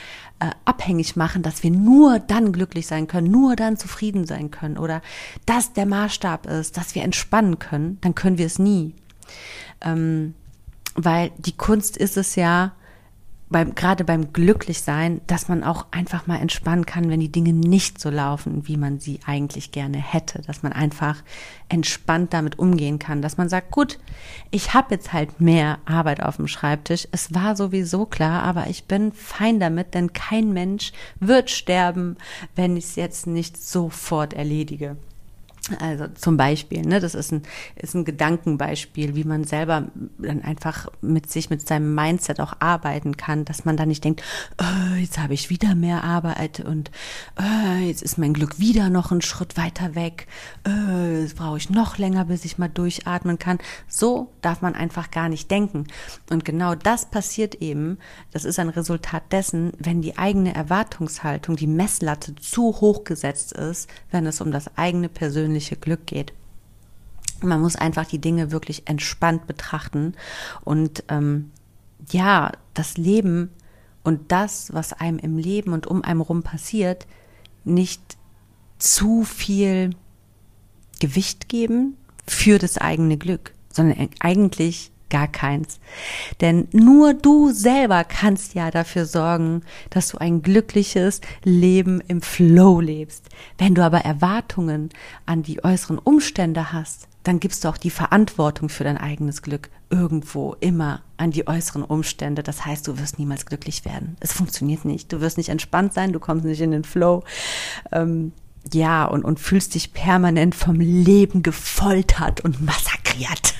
äh, 0.40 0.50
abhängig 0.64 1.16
machen, 1.16 1.42
dass 1.42 1.62
wir 1.62 1.70
nur 1.70 2.18
dann 2.18 2.52
glücklich 2.52 2.86
sein 2.86 3.06
können, 3.06 3.30
nur 3.30 3.56
dann 3.56 3.76
zufrieden 3.76 4.26
sein 4.26 4.50
können 4.50 4.78
oder 4.78 5.02
das 5.46 5.72
der 5.72 5.86
Maßstab 5.86 6.46
ist, 6.46 6.76
dass 6.76 6.94
wir 6.94 7.02
entspannen 7.02 7.58
können, 7.58 7.98
dann 8.00 8.14
können 8.14 8.38
wir 8.38 8.46
es 8.46 8.58
nie. 8.58 8.94
Ähm, 9.80 10.34
weil 10.94 11.30
die 11.38 11.56
Kunst 11.56 11.96
ist 11.96 12.16
es 12.16 12.36
ja, 12.36 12.72
beim, 13.52 13.74
gerade 13.74 14.04
beim 14.04 14.32
Glücklichsein, 14.32 15.20
dass 15.26 15.48
man 15.48 15.62
auch 15.62 15.86
einfach 15.90 16.26
mal 16.26 16.40
entspannen 16.40 16.86
kann, 16.86 17.10
wenn 17.10 17.20
die 17.20 17.30
Dinge 17.30 17.52
nicht 17.52 18.00
so 18.00 18.10
laufen, 18.10 18.66
wie 18.66 18.76
man 18.76 18.98
sie 18.98 19.20
eigentlich 19.26 19.70
gerne 19.70 19.98
hätte. 19.98 20.42
Dass 20.42 20.62
man 20.62 20.72
einfach 20.72 21.22
entspannt 21.68 22.32
damit 22.32 22.58
umgehen 22.58 22.98
kann. 22.98 23.22
Dass 23.22 23.36
man 23.36 23.48
sagt, 23.48 23.70
gut, 23.70 23.98
ich 24.50 24.74
habe 24.74 24.94
jetzt 24.94 25.12
halt 25.12 25.40
mehr 25.40 25.78
Arbeit 25.84 26.22
auf 26.22 26.36
dem 26.36 26.48
Schreibtisch. 26.48 27.06
Es 27.12 27.34
war 27.34 27.54
sowieso 27.54 28.06
klar, 28.06 28.42
aber 28.42 28.66
ich 28.68 28.84
bin 28.84 29.12
fein 29.12 29.60
damit, 29.60 29.94
denn 29.94 30.12
kein 30.12 30.52
Mensch 30.52 30.92
wird 31.20 31.50
sterben, 31.50 32.16
wenn 32.56 32.76
ich 32.76 32.84
es 32.84 32.96
jetzt 32.96 33.26
nicht 33.26 33.62
sofort 33.62 34.32
erledige. 34.32 34.96
Also 35.78 36.08
zum 36.08 36.36
Beispiel, 36.36 36.82
ne, 36.82 36.98
das 36.98 37.14
ist 37.14 37.30
ein, 37.32 37.42
ist 37.76 37.94
ein 37.94 38.04
Gedankenbeispiel, 38.04 39.14
wie 39.14 39.22
man 39.22 39.44
selber 39.44 39.84
dann 40.18 40.42
einfach 40.42 40.88
mit 41.00 41.30
sich, 41.30 41.50
mit 41.50 41.66
seinem 41.66 41.94
Mindset 41.94 42.40
auch 42.40 42.54
arbeiten 42.58 43.16
kann, 43.16 43.44
dass 43.44 43.64
man 43.64 43.76
da 43.76 43.86
nicht 43.86 44.02
denkt, 44.02 44.24
oh, 44.60 44.96
jetzt 44.96 45.20
habe 45.20 45.34
ich 45.34 45.50
wieder 45.50 45.76
mehr 45.76 46.02
Arbeit 46.02 46.58
und 46.58 46.90
oh, 47.38 47.78
jetzt 47.78 48.02
ist 48.02 48.18
mein 48.18 48.34
Glück 48.34 48.58
wieder 48.58 48.90
noch 48.90 49.12
einen 49.12 49.22
Schritt 49.22 49.56
weiter 49.56 49.94
weg, 49.94 50.26
oh, 50.66 51.20
jetzt 51.20 51.36
brauche 51.36 51.58
ich 51.58 51.70
noch 51.70 51.96
länger, 51.96 52.24
bis 52.24 52.44
ich 52.44 52.58
mal 52.58 52.68
durchatmen 52.68 53.38
kann. 53.38 53.58
So 53.86 54.32
darf 54.40 54.62
man 54.62 54.74
einfach 54.74 55.12
gar 55.12 55.28
nicht 55.28 55.48
denken. 55.48 55.86
Und 56.28 56.44
genau 56.44 56.74
das 56.74 57.06
passiert 57.06 57.54
eben, 57.56 57.98
das 58.32 58.44
ist 58.44 58.58
ein 58.58 58.68
Resultat 58.68 59.30
dessen, 59.30 59.74
wenn 59.78 60.02
die 60.02 60.18
eigene 60.18 60.56
Erwartungshaltung, 60.56 61.54
die 61.54 61.68
Messlatte 61.68 62.34
zu 62.34 62.80
hoch 62.80 63.04
gesetzt 63.04 63.52
ist, 63.52 63.88
wenn 64.10 64.26
es 64.26 64.40
um 64.40 64.50
das 64.50 64.76
eigene 64.76 65.08
persönliche 65.08 65.52
persönliche 65.62 65.76
Glück 65.76 66.06
geht. 66.06 66.32
Man 67.40 67.60
muss 67.60 67.76
einfach 67.76 68.06
die 68.06 68.20
Dinge 68.20 68.52
wirklich 68.52 68.82
entspannt 68.86 69.46
betrachten 69.46 70.14
und 70.64 71.04
ähm, 71.08 71.50
ja, 72.10 72.52
das 72.74 72.96
Leben 72.96 73.50
und 74.04 74.32
das, 74.32 74.72
was 74.72 74.92
einem 74.92 75.18
im 75.18 75.38
Leben 75.38 75.72
und 75.72 75.86
um 75.86 76.02
einem 76.02 76.20
rum 76.20 76.42
passiert, 76.42 77.06
nicht 77.64 78.00
zu 78.78 79.24
viel 79.24 79.90
Gewicht 81.00 81.48
geben 81.48 81.96
für 82.26 82.58
das 82.58 82.78
eigene 82.78 83.16
Glück, 83.16 83.52
sondern 83.70 84.08
eigentlich 84.20 84.91
gar 85.12 85.28
keins. 85.28 85.78
Denn 86.40 86.66
nur 86.72 87.14
du 87.14 87.52
selber 87.52 88.02
kannst 88.02 88.54
ja 88.54 88.72
dafür 88.72 89.04
sorgen, 89.04 89.62
dass 89.90 90.08
du 90.08 90.18
ein 90.18 90.42
glückliches 90.42 91.20
Leben 91.44 92.00
im 92.08 92.22
Flow 92.22 92.80
lebst. 92.80 93.26
Wenn 93.58 93.74
du 93.74 93.84
aber 93.84 93.98
Erwartungen 93.98 94.88
an 95.26 95.42
die 95.42 95.62
äußeren 95.62 95.98
Umstände 95.98 96.72
hast, 96.72 97.08
dann 97.22 97.38
gibst 97.38 97.62
du 97.62 97.68
auch 97.68 97.76
die 97.76 97.90
Verantwortung 97.90 98.68
für 98.68 98.84
dein 98.84 98.98
eigenes 98.98 99.42
Glück 99.42 99.70
irgendwo 99.90 100.56
immer 100.60 101.02
an 101.18 101.30
die 101.30 101.46
äußeren 101.46 101.84
Umstände. 101.84 102.42
Das 102.42 102.64
heißt, 102.64 102.88
du 102.88 102.98
wirst 102.98 103.18
niemals 103.18 103.46
glücklich 103.46 103.84
werden. 103.84 104.16
Es 104.20 104.32
funktioniert 104.32 104.84
nicht. 104.84 105.12
Du 105.12 105.20
wirst 105.20 105.36
nicht 105.36 105.50
entspannt 105.50 105.92
sein, 105.94 106.12
du 106.12 106.18
kommst 106.18 106.44
nicht 106.44 106.60
in 106.60 106.72
den 106.72 106.84
Flow. 106.84 107.22
Ähm, 107.92 108.32
ja, 108.72 109.04
und, 109.04 109.24
und 109.24 109.40
fühlst 109.40 109.74
dich 109.74 109.92
permanent 109.92 110.54
vom 110.54 110.80
Leben 110.80 111.42
gefoltert 111.42 112.42
und 112.42 112.60
massakriert. 112.64 113.54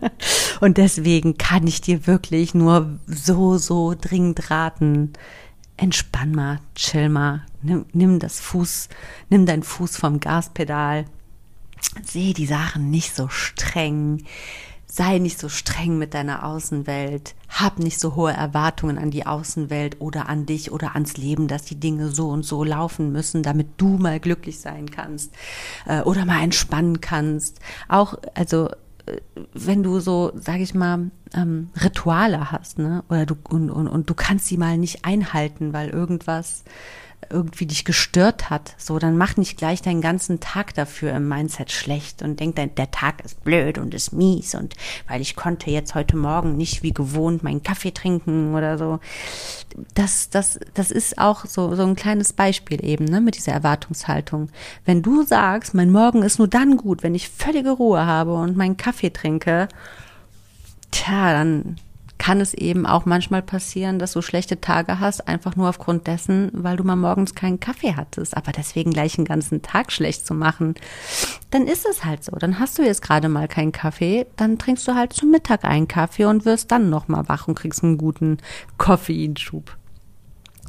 und 0.60 0.78
deswegen 0.78 1.38
kann 1.38 1.66
ich 1.66 1.80
dir 1.80 2.06
wirklich 2.06 2.54
nur 2.54 2.98
so, 3.06 3.58
so 3.58 3.94
dringend 3.98 4.50
raten, 4.50 5.12
entspann 5.76 6.32
mal, 6.32 6.60
chill 6.74 7.08
mal, 7.08 7.46
nimm, 7.62 7.86
nimm 7.92 8.18
das 8.18 8.40
Fuß, 8.40 8.88
nimm 9.30 9.46
deinen 9.46 9.62
Fuß 9.62 9.96
vom 9.96 10.20
Gaspedal, 10.20 11.04
seh 12.02 12.32
die 12.32 12.46
Sachen 12.46 12.90
nicht 12.90 13.14
so 13.14 13.28
streng, 13.28 14.24
sei 14.98 15.18
nicht 15.18 15.38
so 15.38 15.48
streng 15.48 15.96
mit 15.96 16.12
deiner 16.12 16.44
Außenwelt, 16.44 17.36
hab 17.48 17.78
nicht 17.78 18.00
so 18.00 18.16
hohe 18.16 18.32
Erwartungen 18.32 18.98
an 18.98 19.12
die 19.12 19.26
Außenwelt 19.26 20.00
oder 20.00 20.28
an 20.28 20.44
dich 20.44 20.72
oder 20.72 20.94
ans 20.94 21.16
Leben, 21.16 21.46
dass 21.46 21.62
die 21.62 21.78
Dinge 21.78 22.08
so 22.08 22.28
und 22.28 22.42
so 22.42 22.64
laufen 22.64 23.12
müssen, 23.12 23.44
damit 23.44 23.68
du 23.76 23.96
mal 23.96 24.18
glücklich 24.18 24.58
sein 24.58 24.90
kannst 24.90 25.32
äh, 25.86 26.00
oder 26.00 26.24
mal 26.24 26.42
entspannen 26.42 27.00
kannst. 27.00 27.60
Auch, 27.88 28.18
also 28.34 28.70
äh, 29.06 29.20
wenn 29.54 29.84
du 29.84 30.00
so, 30.00 30.32
sag 30.34 30.58
ich 30.58 30.74
mal, 30.74 31.12
ähm, 31.32 31.70
Rituale 31.80 32.50
hast, 32.50 32.80
ne, 32.80 33.04
oder 33.08 33.24
du 33.24 33.36
und, 33.48 33.70
und, 33.70 33.86
und 33.86 34.10
du 34.10 34.14
kannst 34.14 34.46
sie 34.46 34.56
mal 34.56 34.78
nicht 34.78 35.04
einhalten, 35.04 35.72
weil 35.72 35.90
irgendwas 35.90 36.64
irgendwie 37.30 37.66
dich 37.66 37.84
gestört 37.84 38.48
hat, 38.48 38.74
so, 38.78 38.98
dann 38.98 39.18
mach 39.18 39.36
nicht 39.36 39.58
gleich 39.58 39.82
deinen 39.82 40.00
ganzen 40.00 40.40
Tag 40.40 40.74
dafür 40.74 41.12
im 41.12 41.28
Mindset 41.28 41.72
schlecht 41.72 42.22
und 42.22 42.40
denk, 42.40 42.56
der 42.56 42.90
Tag 42.90 43.24
ist 43.24 43.44
blöd 43.44 43.78
und 43.78 43.92
ist 43.92 44.12
mies 44.12 44.54
und 44.54 44.74
weil 45.08 45.20
ich 45.20 45.36
konnte 45.36 45.70
jetzt 45.70 45.94
heute 45.94 46.16
Morgen 46.16 46.56
nicht 46.56 46.82
wie 46.82 46.92
gewohnt 46.92 47.42
meinen 47.42 47.62
Kaffee 47.62 47.92
trinken 47.92 48.54
oder 48.54 48.78
so. 48.78 49.00
Das, 49.94 50.30
das, 50.30 50.58
das 50.74 50.90
ist 50.90 51.18
auch 51.18 51.44
so, 51.44 51.74
so 51.74 51.82
ein 51.82 51.96
kleines 51.96 52.32
Beispiel 52.32 52.84
eben, 52.84 53.04
ne, 53.04 53.20
mit 53.20 53.36
dieser 53.36 53.52
Erwartungshaltung. 53.52 54.48
Wenn 54.84 55.02
du 55.02 55.22
sagst, 55.22 55.74
mein 55.74 55.90
Morgen 55.90 56.22
ist 56.22 56.38
nur 56.38 56.48
dann 56.48 56.76
gut, 56.76 57.02
wenn 57.02 57.14
ich 57.14 57.28
völlige 57.28 57.70
Ruhe 57.70 58.06
habe 58.06 58.34
und 58.34 58.56
meinen 58.56 58.76
Kaffee 58.76 59.10
trinke, 59.10 59.68
tja, 60.90 61.32
dann 61.32 61.76
kann 62.18 62.40
es 62.40 62.52
eben 62.52 62.84
auch 62.84 63.06
manchmal 63.06 63.42
passieren, 63.42 63.98
dass 63.98 64.12
du 64.12 64.22
schlechte 64.22 64.60
Tage 64.60 65.00
hast, 65.00 65.28
einfach 65.28 65.56
nur 65.56 65.68
aufgrund 65.68 66.06
dessen, 66.06 66.50
weil 66.52 66.76
du 66.76 66.84
mal 66.84 66.96
morgens 66.96 67.34
keinen 67.34 67.60
Kaffee 67.60 67.94
hattest. 67.94 68.36
Aber 68.36 68.52
deswegen 68.52 68.90
gleich 68.90 69.16
einen 69.16 69.24
ganzen 69.24 69.62
Tag 69.62 69.92
schlecht 69.92 70.26
zu 70.26 70.34
machen, 70.34 70.74
dann 71.50 71.66
ist 71.66 71.86
es 71.86 72.04
halt 72.04 72.24
so. 72.24 72.32
Dann 72.32 72.58
hast 72.58 72.78
du 72.78 72.82
jetzt 72.82 73.02
gerade 73.02 73.28
mal 73.28 73.48
keinen 73.48 73.72
Kaffee, 73.72 74.26
dann 74.36 74.58
trinkst 74.58 74.86
du 74.88 74.94
halt 74.94 75.12
zum 75.12 75.30
Mittag 75.30 75.64
einen 75.64 75.88
Kaffee 75.88 76.24
und 76.24 76.44
wirst 76.44 76.70
dann 76.72 76.90
nochmal 76.90 77.28
wach 77.28 77.48
und 77.48 77.54
kriegst 77.54 77.84
einen 77.84 77.98
guten 77.98 78.38
Koffeinschub. 78.76 79.76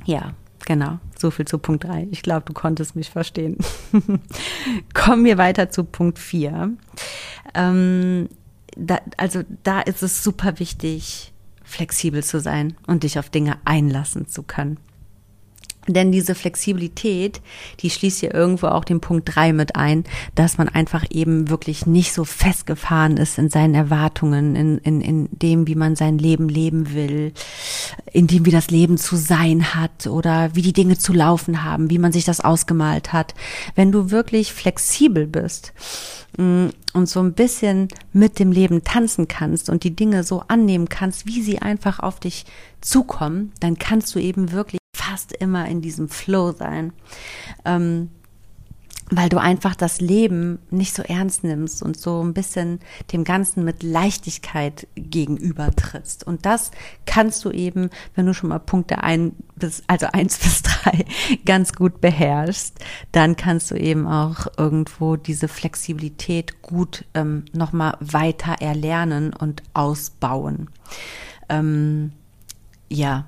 Ja, 0.05 0.33
genau. 0.65 0.99
So 1.17 1.31
viel 1.31 1.45
zu 1.45 1.57
Punkt 1.57 1.83
drei. 1.83 2.07
Ich 2.11 2.21
glaube, 2.21 2.43
du 2.45 2.53
konntest 2.53 2.95
mich 2.95 3.09
verstehen. 3.09 3.57
Kommen 4.93 5.25
wir 5.25 5.37
weiter 5.37 5.69
zu 5.69 5.83
Punkt 5.83 6.19
vier. 6.19 6.71
Ähm, 7.55 8.29
da, 8.77 8.99
also 9.17 9.41
da 9.63 9.81
ist 9.81 10.03
es 10.03 10.23
super 10.23 10.59
wichtig, 10.59 11.33
flexibel 11.69 12.23
zu 12.23 12.39
sein 12.39 12.75
und 12.87 13.03
dich 13.03 13.19
auf 13.19 13.29
Dinge 13.29 13.57
einlassen 13.65 14.27
zu 14.27 14.43
können. 14.43 14.77
Denn 15.93 16.11
diese 16.11 16.35
Flexibilität, 16.35 17.41
die 17.79 17.89
schließt 17.89 18.21
ja 18.21 18.33
irgendwo 18.33 18.67
auch 18.67 18.85
den 18.85 19.01
Punkt 19.01 19.35
drei 19.35 19.53
mit 19.53 19.75
ein, 19.75 20.03
dass 20.35 20.57
man 20.59 20.69
einfach 20.69 21.03
eben 21.09 21.49
wirklich 21.49 21.87
nicht 21.87 22.13
so 22.13 22.25
festgefahren 22.25 23.17
ist 23.17 23.39
in 23.39 23.49
seinen 23.49 23.73
Erwartungen, 23.73 24.55
in, 24.55 24.77
in, 24.79 25.01
in 25.01 25.29
dem, 25.31 25.67
wie 25.67 25.75
man 25.75 25.95
sein 25.95 26.19
Leben 26.19 26.47
leben 26.47 26.93
will, 26.93 27.33
in 28.13 28.27
dem, 28.27 28.45
wie 28.45 28.51
das 28.51 28.69
Leben 28.69 28.99
zu 28.99 29.15
sein 29.15 29.73
hat 29.73 30.05
oder 30.05 30.53
wie 30.53 30.61
die 30.61 30.73
Dinge 30.73 30.97
zu 30.97 31.11
laufen 31.11 31.63
haben, 31.63 31.89
wie 31.89 31.97
man 31.97 32.11
sich 32.11 32.23
das 32.23 32.39
ausgemalt 32.39 33.11
hat. 33.11 33.33
Wenn 33.73 33.91
du 33.91 34.11
wirklich 34.11 34.53
flexibel 34.53 35.25
bist, 35.25 35.73
mm, 36.37 36.67
und 36.93 37.07
so 37.07 37.19
ein 37.19 37.33
bisschen 37.33 37.87
mit 38.13 38.39
dem 38.39 38.51
Leben 38.51 38.83
tanzen 38.83 39.27
kannst 39.27 39.69
und 39.69 39.83
die 39.83 39.95
Dinge 39.95 40.23
so 40.23 40.43
annehmen 40.47 40.89
kannst, 40.89 41.27
wie 41.27 41.41
sie 41.41 41.59
einfach 41.59 41.99
auf 41.99 42.19
dich 42.19 42.45
zukommen, 42.81 43.51
dann 43.59 43.77
kannst 43.77 44.13
du 44.15 44.19
eben 44.19 44.51
wirklich 44.51 44.79
fast 45.09 45.33
immer 45.33 45.67
in 45.67 45.81
diesem 45.81 46.09
Flow 46.09 46.51
sein. 46.51 46.93
Ähm, 47.65 48.09
weil 49.11 49.29
du 49.29 49.39
einfach 49.39 49.75
das 49.75 50.01
Leben 50.01 50.59
nicht 50.69 50.93
so 50.93 51.01
ernst 51.01 51.43
nimmst 51.43 51.81
und 51.81 51.99
so 51.99 52.23
ein 52.23 52.35
bisschen 52.35 52.79
dem 53.11 53.23
Ganzen 53.23 53.63
mit 53.63 53.81
Leichtigkeit 53.81 54.87
gegenüber 54.95 55.71
trittst. 55.71 56.27
Und 56.27 56.45
das 56.45 56.69
kannst 57.07 57.43
du 57.43 57.49
eben, 57.49 57.89
wenn 58.13 58.27
du 58.27 58.35
schon 58.35 58.49
mal 58.49 58.59
Punkte 58.59 59.03
ein 59.03 59.31
bis, 59.55 59.81
also 59.87 60.05
eins 60.13 60.37
bis 60.43 60.61
drei 60.61 61.05
ganz 61.43 61.73
gut 61.73 62.01
beherrschst, 62.01 62.77
dann 63.11 63.35
kannst 63.35 63.71
du 63.71 63.75
eben 63.75 64.07
auch 64.07 64.45
irgendwo 64.57 65.15
diese 65.15 65.47
Flexibilität 65.47 66.61
gut 66.61 67.05
ähm, 67.15 67.45
nochmal 67.51 67.97
weiter 67.99 68.57
erlernen 68.59 69.33
und 69.33 69.63
ausbauen. 69.73 70.69
Ähm, 71.49 72.11
ja, 72.89 73.25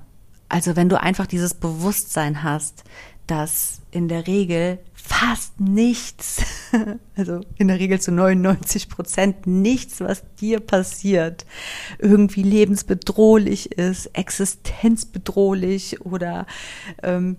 also 0.52 0.76
wenn 0.76 0.90
du 0.90 1.00
einfach 1.00 1.26
dieses 1.26 1.54
Bewusstsein 1.54 2.42
hast, 2.42 2.84
dass 3.26 3.80
in 3.90 4.08
der 4.08 4.26
Regel 4.26 4.80
fast 4.92 5.58
nichts, 5.58 6.42
also 7.16 7.40
in 7.56 7.68
der 7.68 7.78
Regel 7.78 8.02
zu 8.02 8.12
99 8.12 8.90
Prozent 8.90 9.46
nichts, 9.46 10.00
was 10.00 10.22
dir 10.40 10.60
passiert, 10.60 11.46
irgendwie 11.98 12.42
lebensbedrohlich 12.42 13.72
ist, 13.72 14.06
existenzbedrohlich 14.14 16.02
oder 16.02 16.46
ähm, 17.02 17.38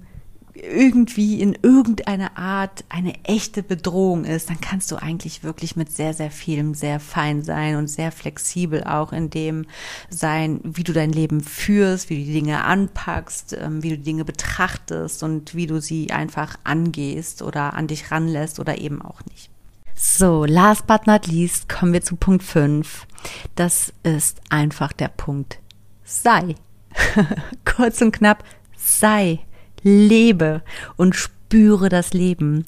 irgendwie 0.53 1.41
in 1.41 1.57
irgendeiner 1.61 2.37
Art 2.37 2.83
eine 2.89 3.15
echte 3.23 3.63
Bedrohung 3.63 4.23
ist, 4.23 4.49
dann 4.49 4.61
kannst 4.61 4.91
du 4.91 4.97
eigentlich 4.97 5.43
wirklich 5.43 5.75
mit 5.75 5.91
sehr, 5.91 6.13
sehr 6.13 6.29
vielem 6.29 6.75
sehr 6.75 6.99
fein 6.99 7.41
sein 7.41 7.75
und 7.75 7.87
sehr 7.87 8.11
flexibel 8.11 8.83
auch 8.83 9.13
in 9.13 9.29
dem 9.29 9.65
sein, 10.09 10.59
wie 10.63 10.83
du 10.83 10.93
dein 10.93 11.11
Leben 11.11 11.41
führst, 11.41 12.09
wie 12.09 12.19
du 12.19 12.25
die 12.25 12.33
Dinge 12.33 12.63
anpackst, 12.63 13.57
ähm, 13.59 13.81
wie 13.81 13.89
du 13.89 13.97
die 13.97 14.03
Dinge 14.03 14.25
betrachtest 14.25 15.23
und 15.23 15.55
wie 15.55 15.67
du 15.67 15.81
sie 15.81 16.11
einfach 16.11 16.57
angehst 16.63 17.41
oder 17.41 17.73
an 17.73 17.87
dich 17.87 18.11
ranlässt 18.11 18.59
oder 18.59 18.77
eben 18.77 19.01
auch 19.01 19.21
nicht. 19.31 19.49
So, 19.95 20.45
last 20.45 20.85
but 20.87 21.07
not 21.07 21.27
least 21.27 21.69
kommen 21.69 21.93
wir 21.93 22.01
zu 22.01 22.15
Punkt 22.15 22.43
5. 22.43 23.07
Das 23.55 23.93
ist 24.03 24.41
einfach 24.49 24.93
der 24.93 25.07
Punkt 25.07 25.59
sei. 26.03 26.55
kurz 27.65 28.01
und 28.01 28.11
knapp, 28.11 28.43
sei, 28.77 29.39
lebe 29.83 30.61
und 30.97 31.15
spüre 31.15 31.89
das 31.89 32.13
Leben. 32.13 32.65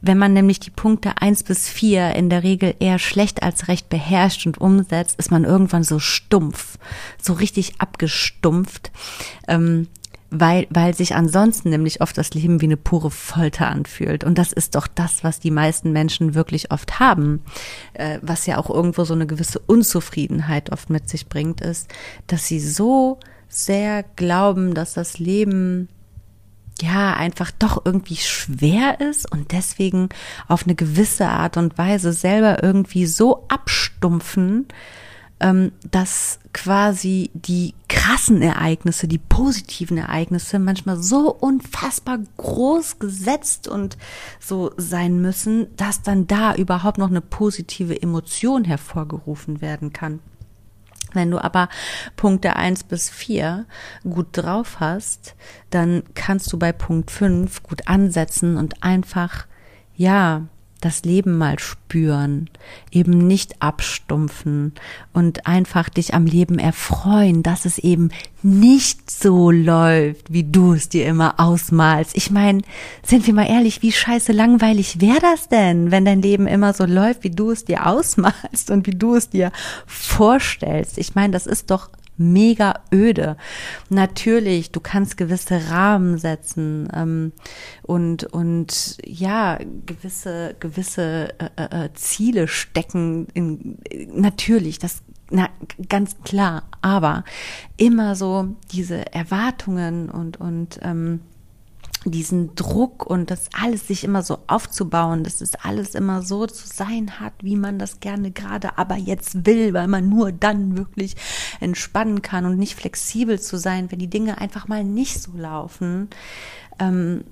Wenn 0.00 0.18
man 0.18 0.32
nämlich 0.32 0.58
die 0.58 0.70
Punkte 0.70 1.18
eins 1.20 1.42
bis 1.42 1.68
vier 1.68 2.14
in 2.14 2.30
der 2.30 2.42
Regel 2.42 2.74
eher 2.80 2.98
schlecht 2.98 3.42
als 3.42 3.68
recht 3.68 3.88
beherrscht 3.88 4.46
und 4.46 4.58
umsetzt, 4.58 5.18
ist 5.18 5.30
man 5.30 5.44
irgendwann 5.44 5.84
so 5.84 5.98
stumpf, 5.98 6.78
so 7.22 7.34
richtig 7.34 7.74
abgestumpft. 7.78 8.90
Ähm, 9.46 9.88
weil, 10.36 10.66
weil 10.70 10.94
sich 10.94 11.14
ansonsten 11.14 11.70
nämlich 11.70 12.00
oft 12.00 12.18
das 12.18 12.34
Leben 12.34 12.60
wie 12.60 12.66
eine 12.66 12.76
pure 12.76 13.12
Folter 13.12 13.68
anfühlt. 13.68 14.24
Und 14.24 14.36
das 14.36 14.52
ist 14.52 14.74
doch 14.74 14.88
das, 14.88 15.22
was 15.22 15.38
die 15.38 15.52
meisten 15.52 15.92
Menschen 15.92 16.34
wirklich 16.34 16.72
oft 16.72 16.98
haben, 16.98 17.40
äh, 17.92 18.18
was 18.20 18.46
ja 18.46 18.58
auch 18.58 18.68
irgendwo 18.68 19.04
so 19.04 19.14
eine 19.14 19.26
gewisse 19.26 19.60
Unzufriedenheit 19.60 20.72
oft 20.72 20.90
mit 20.90 21.08
sich 21.08 21.28
bringt, 21.28 21.60
ist, 21.60 21.88
dass 22.26 22.48
sie 22.48 22.58
so 22.58 23.20
sehr 23.48 24.04
glauben, 24.16 24.74
dass 24.74 24.94
das 24.94 25.20
Leben 25.20 25.88
ja 26.80 27.14
einfach 27.14 27.50
doch 27.50 27.84
irgendwie 27.84 28.16
schwer 28.16 29.00
ist 29.00 29.30
und 29.30 29.52
deswegen 29.52 30.08
auf 30.48 30.64
eine 30.64 30.74
gewisse 30.74 31.26
Art 31.26 31.56
und 31.56 31.78
Weise 31.78 32.12
selber 32.12 32.62
irgendwie 32.62 33.06
so 33.06 33.44
abstumpfen, 33.48 34.66
ähm, 35.40 35.72
dass 35.90 36.38
quasi 36.52 37.30
die 37.34 37.74
krassen 37.88 38.42
Ereignisse, 38.42 39.08
die 39.08 39.18
positiven 39.18 39.96
Ereignisse 39.96 40.58
manchmal 40.58 40.96
so 41.02 41.32
unfassbar 41.32 42.18
groß 42.36 42.98
gesetzt 42.98 43.68
und 43.68 43.96
so 44.40 44.72
sein 44.76 45.20
müssen, 45.20 45.66
dass 45.76 46.02
dann 46.02 46.26
da 46.26 46.54
überhaupt 46.54 46.98
noch 46.98 47.10
eine 47.10 47.20
positive 47.20 48.00
Emotion 48.00 48.64
hervorgerufen 48.64 49.60
werden 49.60 49.92
kann. 49.92 50.20
Wenn 51.14 51.30
du 51.30 51.42
aber 51.42 51.68
Punkte 52.16 52.56
eins 52.56 52.84
bis 52.84 53.08
vier 53.08 53.66
gut 54.02 54.28
drauf 54.32 54.80
hast, 54.80 55.34
dann 55.70 56.02
kannst 56.14 56.52
du 56.52 56.58
bei 56.58 56.72
Punkt 56.72 57.10
fünf 57.10 57.62
gut 57.62 57.88
ansetzen 57.88 58.56
und 58.56 58.82
einfach, 58.82 59.46
ja, 59.94 60.42
das 60.84 61.04
Leben 61.04 61.38
mal 61.38 61.58
spüren, 61.58 62.50
eben 62.90 63.26
nicht 63.26 63.62
abstumpfen 63.62 64.72
und 65.12 65.46
einfach 65.46 65.88
dich 65.88 66.14
am 66.14 66.26
Leben 66.26 66.58
erfreuen, 66.58 67.42
dass 67.42 67.64
es 67.64 67.78
eben 67.78 68.10
nicht 68.42 69.10
so 69.10 69.50
läuft, 69.50 70.32
wie 70.32 70.44
du 70.44 70.74
es 70.74 70.88
dir 70.88 71.06
immer 71.06 71.34
ausmalst. 71.38 72.16
Ich 72.16 72.30
meine, 72.30 72.62
sind 73.02 73.26
wir 73.26 73.34
mal 73.34 73.48
ehrlich, 73.48 73.82
wie 73.82 73.92
scheiße 73.92 74.32
langweilig 74.32 75.00
wäre 75.00 75.20
das 75.20 75.48
denn, 75.48 75.90
wenn 75.90 76.04
dein 76.04 76.22
Leben 76.22 76.46
immer 76.46 76.74
so 76.74 76.84
läuft, 76.84 77.24
wie 77.24 77.30
du 77.30 77.50
es 77.50 77.64
dir 77.64 77.86
ausmalst 77.86 78.70
und 78.70 78.86
wie 78.86 78.94
du 78.94 79.14
es 79.14 79.30
dir 79.30 79.52
vorstellst? 79.86 80.98
Ich 80.98 81.14
meine, 81.14 81.32
das 81.32 81.46
ist 81.46 81.70
doch 81.70 81.88
mega 82.16 82.80
öde. 82.92 83.36
Natürlich, 83.88 84.70
du 84.70 84.80
kannst 84.80 85.16
gewisse 85.16 85.70
Rahmen 85.70 86.18
setzen 86.18 86.88
ähm, 86.94 87.32
und 87.82 88.24
und 88.24 88.98
ja 89.04 89.58
gewisse 89.86 90.54
gewisse 90.60 91.34
äh, 91.38 91.48
äh, 91.56 91.84
äh 91.86 91.92
Ziele 91.94 92.48
stecken. 92.48 93.26
In, 93.34 93.78
natürlich, 94.12 94.78
das 94.78 95.02
na, 95.30 95.48
ganz 95.88 96.16
klar. 96.22 96.64
Aber 96.82 97.24
immer 97.76 98.14
so 98.14 98.56
diese 98.72 99.12
Erwartungen 99.12 100.10
und 100.10 100.38
und 100.38 100.78
ähm, 100.82 101.20
diesen 102.10 102.54
Druck 102.54 103.06
und 103.06 103.30
das 103.30 103.48
alles 103.52 103.86
sich 103.86 104.04
immer 104.04 104.22
so 104.22 104.38
aufzubauen, 104.46 105.24
dass 105.24 105.40
es 105.40 105.54
alles 105.54 105.94
immer 105.94 106.22
so 106.22 106.46
zu 106.46 106.66
sein 106.66 107.20
hat, 107.20 107.32
wie 107.42 107.56
man 107.56 107.78
das 107.78 108.00
gerne 108.00 108.30
gerade 108.30 108.78
aber 108.78 108.96
jetzt 108.96 109.46
will, 109.46 109.72
weil 109.74 109.88
man 109.88 110.08
nur 110.08 110.32
dann 110.32 110.76
wirklich 110.76 111.16
entspannen 111.60 112.22
kann 112.22 112.46
und 112.46 112.58
nicht 112.58 112.74
flexibel 112.74 113.40
zu 113.40 113.56
sein, 113.56 113.90
wenn 113.90 113.98
die 113.98 114.10
Dinge 114.10 114.38
einfach 114.38 114.68
mal 114.68 114.84
nicht 114.84 115.22
so 115.22 115.32
laufen. 115.36 116.08
Ähm, 116.78 117.24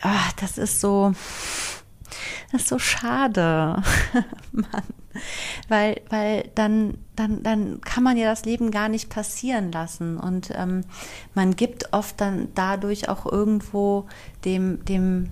ach, 0.00 0.32
das 0.32 0.58
ist 0.58 0.80
so, 0.80 1.12
das 2.52 2.62
ist 2.62 2.68
so 2.68 2.78
schade. 2.78 3.82
Mann. 4.52 4.82
Weil, 5.68 6.00
weil 6.10 6.50
dann, 6.54 6.98
dann, 7.16 7.42
dann 7.42 7.80
kann 7.80 8.04
man 8.04 8.16
ja 8.16 8.28
das 8.28 8.44
Leben 8.44 8.70
gar 8.70 8.88
nicht 8.88 9.08
passieren 9.08 9.72
lassen. 9.72 10.16
Und 10.18 10.50
ähm, 10.54 10.82
man 11.34 11.56
gibt 11.56 11.92
oft 11.92 12.20
dann 12.20 12.48
dadurch 12.54 13.08
auch 13.08 13.26
irgendwo 13.26 14.06
dem, 14.44 14.84
dem, 14.84 15.30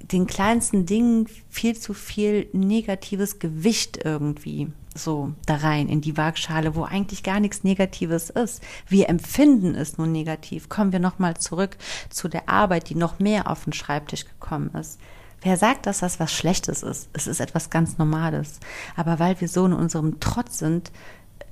den 0.00 0.26
kleinsten 0.26 0.86
Dingen 0.86 1.28
viel 1.48 1.78
zu 1.78 1.94
viel 1.94 2.48
negatives 2.52 3.38
Gewicht 3.38 4.00
irgendwie 4.04 4.72
so 4.94 5.32
da 5.46 5.56
rein 5.56 5.88
in 5.88 6.00
die 6.00 6.16
Waagschale, 6.16 6.74
wo 6.74 6.84
eigentlich 6.84 7.22
gar 7.22 7.40
nichts 7.40 7.64
Negatives 7.64 8.30
ist. 8.30 8.62
Wir 8.88 9.08
empfinden 9.08 9.74
es 9.74 9.98
nur 9.98 10.06
negativ. 10.06 10.68
Kommen 10.68 10.92
wir 10.92 11.00
nochmal 11.00 11.36
zurück 11.36 11.76
zu 12.10 12.28
der 12.28 12.48
Arbeit, 12.48 12.88
die 12.88 12.94
noch 12.94 13.18
mehr 13.18 13.50
auf 13.50 13.64
den 13.64 13.72
Schreibtisch 13.72 14.26
gekommen 14.26 14.70
ist. 14.74 14.98
Wer 15.42 15.56
sagt, 15.56 15.86
dass 15.86 15.98
das 15.98 16.20
was 16.20 16.32
Schlechtes 16.32 16.82
ist? 16.82 17.08
Es 17.12 17.26
ist 17.26 17.40
etwas 17.40 17.70
ganz 17.70 17.98
Normales. 17.98 18.60
Aber 18.96 19.18
weil 19.18 19.40
wir 19.40 19.48
so 19.48 19.66
in 19.66 19.72
unserem 19.72 20.20
Trotz 20.20 20.58
sind, 20.58 20.90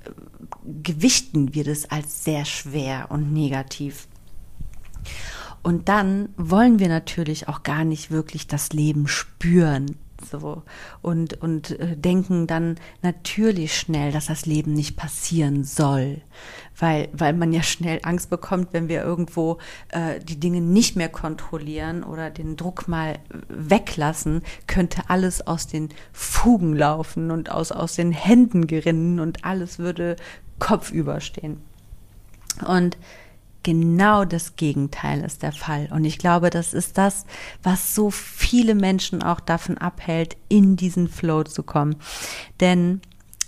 äh, 0.04 0.10
gewichten 0.82 1.54
wir 1.54 1.64
das 1.64 1.90
als 1.90 2.24
sehr 2.24 2.44
schwer 2.44 3.06
und 3.10 3.32
negativ. 3.32 4.06
Und 5.62 5.88
dann 5.88 6.30
wollen 6.36 6.78
wir 6.78 6.88
natürlich 6.88 7.48
auch 7.48 7.62
gar 7.62 7.84
nicht 7.84 8.10
wirklich 8.10 8.46
das 8.46 8.72
Leben 8.72 9.08
spüren 9.08 9.96
so 10.24 10.62
und 11.02 11.40
und 11.42 11.78
äh, 11.78 11.96
denken 11.96 12.46
dann 12.46 12.76
natürlich 13.02 13.76
schnell, 13.76 14.12
dass 14.12 14.26
das 14.26 14.46
Leben 14.46 14.72
nicht 14.72 14.96
passieren 14.96 15.64
soll, 15.64 16.20
weil 16.78 17.08
weil 17.12 17.32
man 17.32 17.52
ja 17.52 17.62
schnell 17.62 18.00
Angst 18.02 18.30
bekommt, 18.30 18.72
wenn 18.72 18.88
wir 18.88 19.02
irgendwo 19.02 19.58
äh, 19.88 20.20
die 20.20 20.40
Dinge 20.40 20.60
nicht 20.60 20.96
mehr 20.96 21.08
kontrollieren 21.08 22.02
oder 22.02 22.30
den 22.30 22.56
Druck 22.56 22.88
mal 22.88 23.18
weglassen, 23.48 24.42
könnte 24.66 25.02
alles 25.08 25.46
aus 25.46 25.66
den 25.66 25.90
Fugen 26.12 26.74
laufen 26.74 27.30
und 27.30 27.50
aus 27.50 27.72
aus 27.72 27.96
den 27.96 28.12
Händen 28.12 28.66
gerinnen 28.66 29.20
und 29.20 29.44
alles 29.44 29.78
würde 29.78 30.16
kopfüber 30.58 31.20
stehen. 31.20 31.60
Und 32.66 32.96
genau 33.62 34.24
das 34.24 34.56
Gegenteil 34.56 35.22
ist 35.22 35.42
der 35.42 35.52
Fall. 35.52 35.88
Und 35.92 36.04
ich 36.04 36.18
glaube, 36.18 36.50
das 36.50 36.74
ist 36.74 36.98
das, 36.98 37.26
was 37.62 37.94
so 37.94 38.10
viele 38.10 38.74
Menschen 38.74 39.22
auch 39.22 39.40
davon 39.40 39.78
abhält, 39.78 40.36
in 40.48 40.76
diesen 40.76 41.08
Flow 41.08 41.44
zu 41.44 41.62
kommen. 41.62 41.96
Denn 42.60 43.00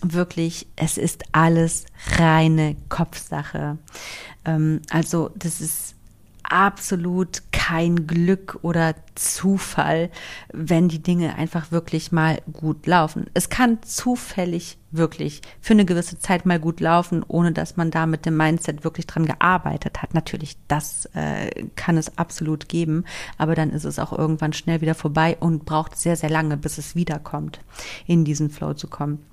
wirklich, 0.03 0.66
es 0.77 0.98
ist 0.98 1.25
alles 1.33 1.87
reine 2.18 2.77
Kopfsache. 2.88 3.79
Ähm, 4.44 4.81
also 4.90 5.31
das 5.37 5.61
ist 5.61 5.94
absolut 6.42 7.42
kein 7.53 8.07
Glück 8.07 8.59
oder 8.62 8.94
Zufall, 9.14 10.11
wenn 10.53 10.88
die 10.88 11.03
Dinge 11.03 11.37
einfach 11.37 11.70
wirklich 11.70 12.12
mal 12.12 12.42
gut 12.53 12.87
laufen. 12.87 13.27
Es 13.35 13.48
kann 13.48 13.83
zufällig 13.83 14.77
wirklich 14.92 15.42
für 15.61 15.72
eine 15.72 15.85
gewisse 15.85 16.18
Zeit 16.18 16.46
mal 16.46 16.61
gut 16.61 16.81
laufen, 16.81 17.24
ohne 17.26 17.52
dass 17.52 17.76
man 17.76 17.90
da 17.90 18.07
mit 18.07 18.26
dem 18.26 18.37
Mindset 18.37 18.85
wirklich 18.85 19.07
dran 19.07 19.26
gearbeitet 19.26 20.02
hat. 20.02 20.14
Natürlich, 20.14 20.57
das 20.68 21.07
äh, 21.14 21.64
kann 21.76 21.96
es 21.96 22.16
absolut 22.18 22.68
geben, 22.68 23.05
aber 23.38 23.55
dann 23.55 23.70
ist 23.70 23.85
es 23.85 23.98
auch 23.98 24.16
irgendwann 24.16 24.52
schnell 24.52 24.81
wieder 24.81 24.94
vorbei 24.94 25.37
und 25.40 25.64
braucht 25.64 25.96
sehr, 25.96 26.16
sehr 26.16 26.31
lange, 26.31 26.57
bis 26.57 26.78
es 26.78 26.94
wiederkommt, 26.94 27.61
in 28.07 28.24
diesen 28.24 28.50
Flow 28.50 28.74
zu 28.74 28.87
kommen. 28.87 29.24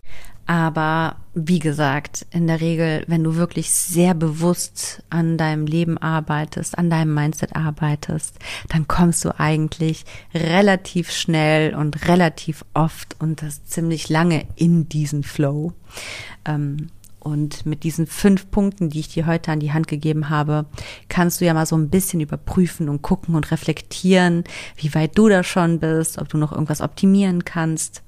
Aber 0.49 1.17
wie 1.35 1.59
gesagt, 1.59 2.25
in 2.31 2.47
der 2.47 2.59
Regel, 2.59 3.03
wenn 3.05 3.23
du 3.23 3.35
wirklich 3.35 3.69
sehr 3.69 4.15
bewusst 4.15 5.03
an 5.11 5.37
deinem 5.37 5.67
Leben 5.67 5.99
arbeitest, 5.99 6.75
an 6.75 6.89
deinem 6.89 7.13
Mindset 7.13 7.55
arbeitest, 7.55 8.39
dann 8.67 8.87
kommst 8.87 9.23
du 9.23 9.39
eigentlich 9.39 10.05
relativ 10.33 11.11
schnell 11.11 11.75
und 11.75 12.07
relativ 12.07 12.65
oft 12.73 13.15
und 13.19 13.43
das 13.43 13.63
ziemlich 13.65 14.09
lange 14.09 14.47
in 14.55 14.89
diesen 14.89 15.21
Flow. 15.21 15.48
Ähm, 16.45 16.87
und 17.19 17.65
mit 17.65 17.83
diesen 17.83 18.07
fünf 18.07 18.49
Punkten, 18.49 18.89
die 18.89 19.01
ich 19.01 19.09
dir 19.09 19.27
heute 19.27 19.51
an 19.51 19.59
die 19.59 19.73
Hand 19.73 19.87
gegeben 19.87 20.29
habe, 20.29 20.65
kannst 21.09 21.41
du 21.41 21.45
ja 21.45 21.53
mal 21.53 21.65
so 21.65 21.75
ein 21.75 21.89
bisschen 21.89 22.21
überprüfen 22.21 22.87
und 22.87 23.01
gucken 23.01 23.35
und 23.35 23.51
reflektieren, 23.51 24.45
wie 24.77 24.93
weit 24.95 25.17
du 25.17 25.27
da 25.27 25.43
schon 25.43 25.79
bist, 25.79 26.17
ob 26.17 26.29
du 26.29 26.37
noch 26.37 26.53
irgendwas 26.53 26.81
optimieren 26.81 27.43
kannst 27.43 28.03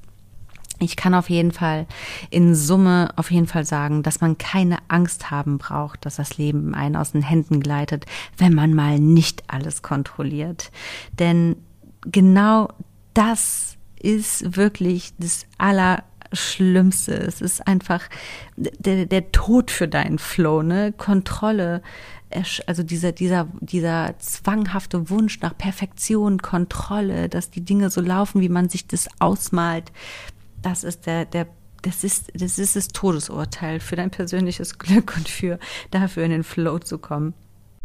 ich 0.81 0.95
kann 0.95 1.13
auf 1.13 1.29
jeden 1.29 1.51
Fall 1.51 1.85
in 2.29 2.55
Summe 2.55 3.09
auf 3.15 3.31
jeden 3.31 3.47
Fall 3.47 3.65
sagen, 3.65 4.03
dass 4.03 4.19
man 4.19 4.37
keine 4.37 4.77
Angst 4.87 5.29
haben 5.29 5.57
braucht, 5.57 6.05
dass 6.05 6.15
das 6.15 6.37
Leben 6.37 6.73
einen 6.73 6.95
aus 6.95 7.11
den 7.11 7.21
Händen 7.21 7.59
gleitet, 7.59 8.05
wenn 8.37 8.53
man 8.53 8.73
mal 8.73 8.99
nicht 8.99 9.43
alles 9.47 9.83
kontrolliert. 9.83 10.71
Denn 11.19 11.55
genau 12.01 12.69
das 13.13 13.77
ist 13.99 14.57
wirklich 14.57 15.13
das 15.19 15.45
Allerschlimmste. 16.31 17.13
Es 17.13 17.41
ist 17.41 17.67
einfach 17.67 18.01
der, 18.55 19.05
der 19.05 19.31
Tod 19.31 19.69
für 19.69 19.87
deinen 19.87 20.17
Flow, 20.17 20.63
ne? 20.63 20.93
Kontrolle, 20.93 21.81
also 22.65 22.83
dieser, 22.83 23.11
dieser, 23.11 23.47
dieser 23.59 24.17
zwanghafte 24.19 25.09
Wunsch 25.09 25.41
nach 25.41 25.57
Perfektion, 25.57 26.41
Kontrolle, 26.41 27.27
dass 27.27 27.51
die 27.51 27.61
Dinge 27.61 27.89
so 27.89 28.01
laufen, 28.01 28.41
wie 28.41 28.49
man 28.49 28.69
sich 28.69 28.87
das 28.87 29.09
ausmalt, 29.19 29.91
das 30.61 30.83
ist 30.83 31.05
der, 31.05 31.25
der, 31.25 31.47
das 31.81 32.03
ist, 32.03 32.31
das 32.33 32.59
ist 32.59 32.75
das 32.75 32.87
Todesurteil 32.89 33.79
für 33.79 33.95
dein 33.97 34.11
persönliches 34.11 34.79
Glück 34.79 35.15
und 35.17 35.27
für 35.27 35.59
dafür 35.91 36.23
in 36.23 36.31
den 36.31 36.43
Flow 36.43 36.79
zu 36.79 36.97
kommen. 36.97 37.33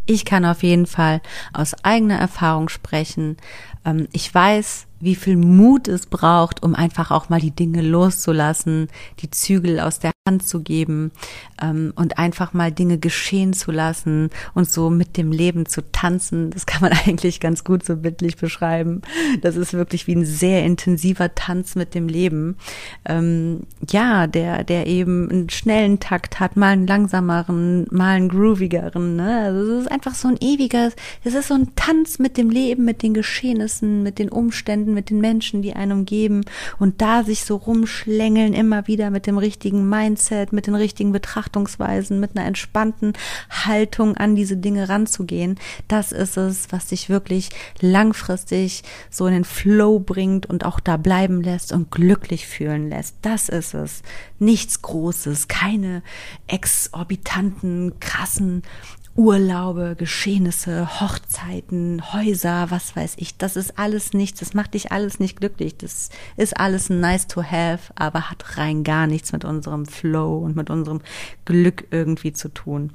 Ich 0.08 0.24
kann 0.24 0.44
auf 0.44 0.62
jeden 0.62 0.86
Fall 0.86 1.20
aus 1.52 1.74
eigener 1.82 2.16
Erfahrung 2.16 2.68
sprechen. 2.68 3.38
Ähm, 3.84 4.06
ich 4.12 4.32
weiß, 4.32 4.85
wie 5.00 5.14
viel 5.14 5.36
Mut 5.36 5.88
es 5.88 6.06
braucht, 6.06 6.62
um 6.62 6.74
einfach 6.74 7.10
auch 7.10 7.28
mal 7.28 7.40
die 7.40 7.50
Dinge 7.50 7.82
loszulassen, 7.82 8.88
die 9.20 9.30
Zügel 9.30 9.80
aus 9.80 9.98
der 9.98 10.12
Hand 10.26 10.46
zu 10.46 10.60
geben 10.62 11.12
ähm, 11.62 11.92
und 11.96 12.18
einfach 12.18 12.52
mal 12.52 12.72
Dinge 12.72 12.98
geschehen 12.98 13.52
zu 13.52 13.70
lassen 13.70 14.30
und 14.54 14.68
so 14.70 14.90
mit 14.90 15.16
dem 15.16 15.32
Leben 15.32 15.66
zu 15.66 15.80
tanzen. 15.92 16.50
Das 16.50 16.66
kann 16.66 16.82
man 16.82 16.92
eigentlich 17.06 17.40
ganz 17.40 17.64
gut 17.64 17.84
so 17.84 17.96
bildlich 17.96 18.36
beschreiben. 18.36 19.02
Das 19.40 19.56
ist 19.56 19.72
wirklich 19.72 20.06
wie 20.06 20.16
ein 20.16 20.24
sehr 20.24 20.64
intensiver 20.64 21.34
Tanz 21.34 21.76
mit 21.76 21.94
dem 21.94 22.08
Leben. 22.08 22.56
Ähm, 23.04 23.60
ja, 23.88 24.26
der, 24.26 24.64
der 24.64 24.86
eben 24.86 25.30
einen 25.30 25.50
schnellen 25.50 26.00
Takt 26.00 26.40
hat, 26.40 26.56
mal 26.56 26.72
einen 26.72 26.86
langsameren, 26.86 27.86
mal 27.90 28.16
einen 28.16 28.28
groovigeren. 28.28 29.16
Ne? 29.16 29.44
Also 29.44 29.72
es 29.72 29.80
ist 29.82 29.92
einfach 29.92 30.14
so 30.14 30.28
ein 30.28 30.36
ewiger, 30.40 30.90
es 31.24 31.34
ist 31.34 31.48
so 31.48 31.54
ein 31.54 31.74
Tanz 31.76 32.18
mit 32.18 32.36
dem 32.36 32.50
Leben, 32.50 32.84
mit 32.84 33.02
den 33.02 33.14
Geschehnissen, 33.14 34.02
mit 34.02 34.18
den 34.18 34.28
Umständen, 34.28 34.92
mit 34.94 35.10
den 35.10 35.20
Menschen, 35.20 35.62
die 35.62 35.74
einen 35.74 35.92
umgeben 35.92 36.42
und 36.78 37.00
da 37.00 37.22
sich 37.22 37.44
so 37.44 37.56
rumschlängeln 37.56 38.52
immer 38.52 38.86
wieder 38.86 39.10
mit 39.10 39.26
dem 39.26 39.38
richtigen 39.38 39.88
Mindset, 40.16 40.52
mit 40.52 40.66
den 40.66 40.74
richtigen 40.74 41.12
Betrachtungsweisen, 41.12 42.20
mit 42.20 42.36
einer 42.36 42.46
entspannten 42.46 43.12
Haltung 43.50 44.16
an 44.16 44.34
diese 44.34 44.56
Dinge 44.56 44.88
ranzugehen. 44.88 45.58
Das 45.88 46.10
ist 46.10 46.38
es, 46.38 46.68
was 46.70 46.86
dich 46.86 47.10
wirklich 47.10 47.50
langfristig 47.80 48.82
so 49.10 49.26
in 49.26 49.34
den 49.34 49.44
Flow 49.44 49.98
bringt 49.98 50.46
und 50.46 50.64
auch 50.64 50.80
da 50.80 50.96
bleiben 50.96 51.42
lässt 51.42 51.72
und 51.72 51.90
glücklich 51.90 52.46
fühlen 52.46 52.88
lässt. 52.88 53.16
Das 53.20 53.50
ist 53.50 53.74
es. 53.74 54.02
Nichts 54.38 54.80
Großes, 54.80 55.48
keine 55.48 56.02
exorbitanten, 56.46 58.00
krassen 58.00 58.62
Urlaube, 59.16 59.96
Geschehnisse, 59.96 61.00
Hochzeiten, 61.00 62.12
Häuser, 62.12 62.70
was 62.70 62.94
weiß 62.94 63.14
ich. 63.16 63.38
Das 63.38 63.56
ist 63.56 63.78
alles 63.78 64.12
nichts. 64.12 64.40
Das 64.40 64.52
macht 64.52 64.74
dich 64.74 64.92
alles 64.92 65.18
nicht 65.18 65.38
glücklich. 65.40 65.76
Das 65.78 66.10
ist 66.36 66.56
alles 66.58 66.90
nice 66.90 67.26
to 67.26 67.42
have, 67.42 67.92
aber 67.94 68.30
hat 68.30 68.58
rein 68.58 68.84
gar 68.84 69.06
nichts 69.06 69.32
mit 69.32 69.46
unserem 69.46 69.86
Flow 69.86 70.38
und 70.38 70.54
mit 70.54 70.68
unserem 70.68 71.00
Glück 71.46 71.86
irgendwie 71.90 72.34
zu 72.34 72.50
tun. 72.50 72.92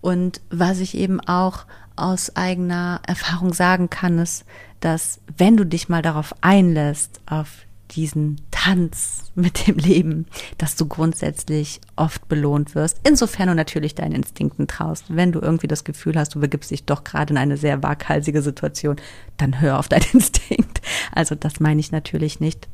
Und 0.00 0.40
was 0.50 0.80
ich 0.80 0.96
eben 0.96 1.20
auch 1.20 1.66
aus 1.94 2.36
eigener 2.36 3.00
Erfahrung 3.06 3.52
sagen 3.52 3.90
kann, 3.90 4.18
ist, 4.18 4.44
dass 4.80 5.20
wenn 5.36 5.56
du 5.56 5.64
dich 5.64 5.88
mal 5.88 6.02
darauf 6.02 6.34
einlässt, 6.40 7.20
auf 7.26 7.66
diesen 7.94 8.40
Tanz 8.50 9.30
mit 9.34 9.66
dem 9.66 9.76
Leben, 9.76 10.26
dass 10.58 10.76
du 10.76 10.86
grundsätzlich 10.86 11.80
oft 11.96 12.28
belohnt 12.28 12.74
wirst, 12.74 13.00
insofern 13.04 13.48
du 13.48 13.54
natürlich 13.54 13.94
deinen 13.94 14.14
Instinkten 14.14 14.66
traust. 14.66 15.04
Wenn 15.08 15.32
du 15.32 15.40
irgendwie 15.40 15.66
das 15.66 15.84
Gefühl 15.84 16.16
hast, 16.16 16.34
du 16.34 16.40
begibst 16.40 16.70
dich 16.70 16.84
doch 16.84 17.04
gerade 17.04 17.32
in 17.32 17.38
eine 17.38 17.56
sehr 17.56 17.82
waghalsige 17.82 18.42
Situation, 18.42 18.96
dann 19.36 19.60
hör 19.60 19.78
auf 19.78 19.88
deinen 19.88 20.04
Instinkt. 20.12 20.80
Also 21.12 21.34
das 21.34 21.60
meine 21.60 21.80
ich 21.80 21.92
natürlich 21.92 22.40
nicht 22.40 22.68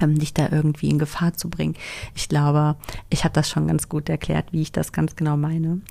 ähm, 0.00 0.18
dich 0.18 0.34
da 0.34 0.48
irgendwie 0.50 0.88
in 0.88 0.98
Gefahr 0.98 1.34
zu 1.34 1.48
bringen. 1.48 1.74
Ich 2.14 2.28
glaube, 2.28 2.76
ich 3.10 3.24
habe 3.24 3.34
das 3.34 3.48
schon 3.48 3.66
ganz 3.66 3.88
gut 3.88 4.08
erklärt, 4.08 4.52
wie 4.52 4.62
ich 4.62 4.72
das 4.72 4.92
ganz 4.92 5.16
genau 5.16 5.36
meine. 5.36 5.80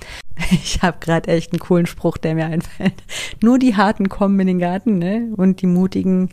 Ich 0.52 0.82
habe 0.82 0.98
gerade 1.00 1.32
echt 1.32 1.54
einen 1.54 1.62
coolen 1.62 1.86
Spruch, 1.86 2.18
der 2.18 2.36
mir 2.36 2.46
einfällt. 2.48 3.02
Nur 3.42 3.58
die 3.58 3.78
Harten 3.78 4.10
kommen 4.10 4.38
in 4.42 4.48
den 4.48 4.60
Garten, 4.60 4.98
ne? 4.98 5.30
Und 5.38 5.62
die 5.62 5.68
Mutigen 5.68 6.30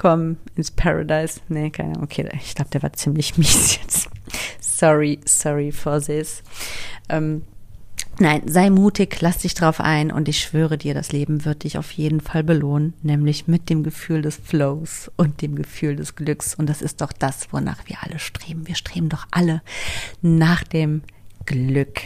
komm 0.00 0.38
ins 0.56 0.70
Paradise. 0.70 1.40
Nee, 1.48 1.68
keine 1.68 1.90
Ahnung. 1.90 2.04
Okay, 2.04 2.26
ich 2.42 2.54
glaube, 2.54 2.70
der 2.70 2.82
war 2.82 2.92
ziemlich 2.94 3.36
mies 3.36 3.76
jetzt. 3.76 4.08
Sorry, 4.58 5.20
sorry 5.26 5.70
for 5.70 6.00
this. 6.00 6.42
Ähm, 7.10 7.42
nein, 8.18 8.40
sei 8.46 8.70
mutig, 8.70 9.20
lass 9.20 9.38
dich 9.38 9.52
drauf 9.52 9.78
ein 9.78 10.10
und 10.10 10.26
ich 10.26 10.40
schwöre 10.40 10.78
dir, 10.78 10.94
das 10.94 11.12
Leben 11.12 11.44
wird 11.44 11.64
dich 11.64 11.76
auf 11.76 11.92
jeden 11.92 12.22
Fall 12.22 12.42
belohnen, 12.42 12.94
nämlich 13.02 13.46
mit 13.46 13.68
dem 13.68 13.82
Gefühl 13.82 14.22
des 14.22 14.36
Flows 14.36 15.10
und 15.18 15.42
dem 15.42 15.54
Gefühl 15.54 15.96
des 15.96 16.16
Glücks. 16.16 16.54
Und 16.54 16.70
das 16.70 16.80
ist 16.80 17.02
doch 17.02 17.12
das, 17.12 17.52
wonach 17.52 17.80
wir 17.84 17.98
alle 18.00 18.18
streben. 18.18 18.66
Wir 18.66 18.76
streben 18.76 19.10
doch 19.10 19.26
alle 19.30 19.60
nach 20.22 20.64
dem 20.64 21.02
Glück. 21.44 22.00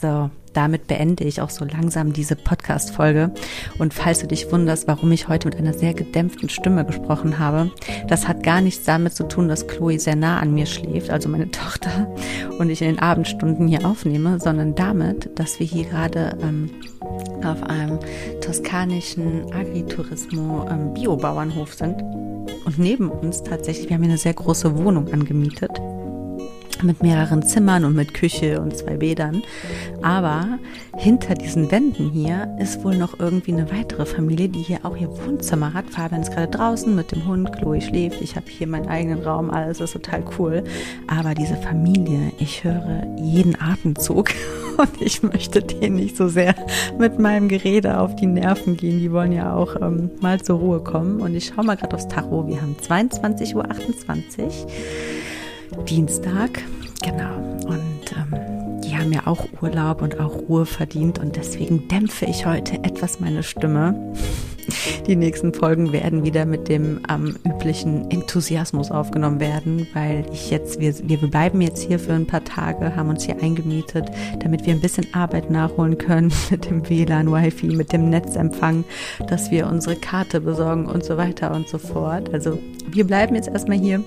So, 0.00 0.30
damit 0.52 0.86
beende 0.86 1.24
ich 1.24 1.40
auch 1.40 1.50
so 1.50 1.64
langsam 1.64 2.12
diese 2.12 2.36
Podcast-Folge. 2.36 3.32
Und 3.78 3.94
falls 3.94 4.20
du 4.20 4.26
dich 4.26 4.52
wunderst, 4.52 4.86
warum 4.88 5.10
ich 5.12 5.28
heute 5.28 5.48
mit 5.48 5.56
einer 5.56 5.72
sehr 5.72 5.94
gedämpften 5.94 6.48
Stimme 6.48 6.84
gesprochen 6.84 7.38
habe, 7.38 7.70
das 8.08 8.26
hat 8.28 8.42
gar 8.42 8.60
nichts 8.60 8.84
damit 8.84 9.14
zu 9.14 9.28
tun, 9.28 9.48
dass 9.48 9.66
Chloe 9.66 9.98
sehr 9.98 10.16
nah 10.16 10.40
an 10.40 10.52
mir 10.54 10.66
schläft, 10.66 11.10
also 11.10 11.28
meine 11.28 11.50
Tochter, 11.52 12.08
und 12.58 12.70
ich 12.70 12.80
in 12.82 12.88
den 12.88 12.98
Abendstunden 12.98 13.68
hier 13.68 13.86
aufnehme, 13.86 14.40
sondern 14.40 14.74
damit, 14.74 15.38
dass 15.38 15.60
wir 15.60 15.66
hier 15.66 15.84
gerade 15.84 16.36
ähm, 16.42 16.70
auf 17.44 17.62
einem 17.62 18.00
toskanischen 18.40 19.52
Agriturismo-Biobauernhof 19.52 21.70
ähm, 21.70 21.78
sind. 21.78 22.02
Und 22.64 22.78
neben 22.78 23.10
uns 23.10 23.42
tatsächlich, 23.42 23.88
wir 23.88 23.94
haben 23.94 24.02
hier 24.02 24.10
eine 24.10 24.18
sehr 24.18 24.34
große 24.34 24.76
Wohnung 24.76 25.10
angemietet 25.12 25.69
mit 26.82 27.02
mehreren 27.02 27.42
Zimmern 27.42 27.84
und 27.84 27.94
mit 27.94 28.14
Küche 28.14 28.60
und 28.60 28.76
zwei 28.76 28.96
Bädern. 28.96 29.42
Aber 30.02 30.58
hinter 30.96 31.34
diesen 31.34 31.70
Wänden 31.70 32.10
hier 32.10 32.56
ist 32.58 32.84
wohl 32.84 32.96
noch 32.96 33.18
irgendwie 33.18 33.52
eine 33.52 33.70
weitere 33.70 34.06
Familie, 34.06 34.48
die 34.48 34.62
hier 34.62 34.80
auch 34.84 34.96
ihr 34.96 35.08
Wohnzimmer 35.08 35.72
hat. 35.72 35.90
Fabian 35.90 36.22
ist 36.22 36.32
gerade 36.32 36.48
draußen 36.48 36.94
mit 36.94 37.12
dem 37.12 37.26
Hund, 37.26 37.52
Chloe 37.52 37.80
schläft, 37.80 38.20
ich 38.20 38.36
habe 38.36 38.46
hier 38.48 38.66
meinen 38.66 38.88
eigenen 38.88 39.22
Raum, 39.22 39.50
alles 39.50 39.80
ist 39.80 39.92
total 39.92 40.24
cool. 40.38 40.64
Aber 41.06 41.34
diese 41.34 41.56
Familie, 41.56 42.32
ich 42.38 42.64
höre 42.64 43.06
jeden 43.16 43.60
Atemzug 43.60 44.30
und 44.76 45.00
ich 45.00 45.22
möchte 45.22 45.62
denen 45.62 45.96
nicht 45.96 46.16
so 46.16 46.28
sehr 46.28 46.54
mit 46.98 47.18
meinem 47.18 47.48
Gerede 47.48 47.98
auf 47.98 48.16
die 48.16 48.26
Nerven 48.26 48.76
gehen. 48.76 48.98
Die 48.98 49.12
wollen 49.12 49.32
ja 49.32 49.54
auch 49.54 49.76
ähm, 49.80 50.10
mal 50.20 50.40
zur 50.40 50.58
Ruhe 50.58 50.80
kommen. 50.80 51.20
Und 51.20 51.34
ich 51.34 51.46
schaue 51.46 51.64
mal 51.64 51.76
gerade 51.76 51.94
aufs 51.94 52.08
Tacho. 52.08 52.46
Wir 52.46 52.60
haben 52.60 52.76
22.28 52.80 53.54
Uhr. 53.54 53.64
Dienstag. 55.88 56.62
Genau. 57.02 57.36
Und 57.66 58.12
ähm, 58.16 58.80
die 58.82 58.96
haben 58.96 59.12
ja 59.12 59.26
auch 59.26 59.46
Urlaub 59.60 60.02
und 60.02 60.20
auch 60.20 60.34
Ruhe 60.48 60.66
verdient 60.66 61.18
und 61.18 61.36
deswegen 61.36 61.88
dämpfe 61.88 62.26
ich 62.26 62.46
heute 62.46 62.82
etwas 62.84 63.20
meine 63.20 63.42
Stimme. 63.42 64.14
Die 65.06 65.16
nächsten 65.16 65.52
Folgen 65.52 65.92
werden 65.92 66.24
wieder 66.24 66.44
mit 66.44 66.68
dem 66.68 67.00
ähm, 67.10 67.36
üblichen 67.44 68.10
Enthusiasmus 68.10 68.90
aufgenommen 68.90 69.40
werden, 69.40 69.86
weil 69.94 70.24
ich 70.32 70.50
jetzt, 70.50 70.80
wir, 70.80 70.94
wir 71.02 71.18
bleiben 71.18 71.60
jetzt 71.60 71.82
hier 71.82 71.98
für 71.98 72.12
ein 72.12 72.26
paar 72.26 72.44
Tage, 72.44 72.94
haben 72.94 73.08
uns 73.08 73.24
hier 73.24 73.40
eingemietet, 73.42 74.10
damit 74.40 74.66
wir 74.66 74.74
ein 74.74 74.80
bisschen 74.80 75.06
Arbeit 75.12 75.50
nachholen 75.50 75.98
können 75.98 76.32
mit 76.50 76.66
dem 76.66 76.88
WLAN, 76.88 77.32
Wi-Fi, 77.32 77.68
mit 77.68 77.92
dem 77.92 78.10
Netzempfang, 78.10 78.84
dass 79.28 79.50
wir 79.50 79.66
unsere 79.66 79.96
Karte 79.96 80.40
besorgen 80.40 80.86
und 80.86 81.04
so 81.04 81.16
weiter 81.16 81.52
und 81.52 81.68
so 81.68 81.78
fort. 81.78 82.32
Also 82.32 82.58
wir 82.88 83.06
bleiben 83.06 83.34
jetzt 83.34 83.48
erstmal 83.48 83.78
hier 83.78 84.02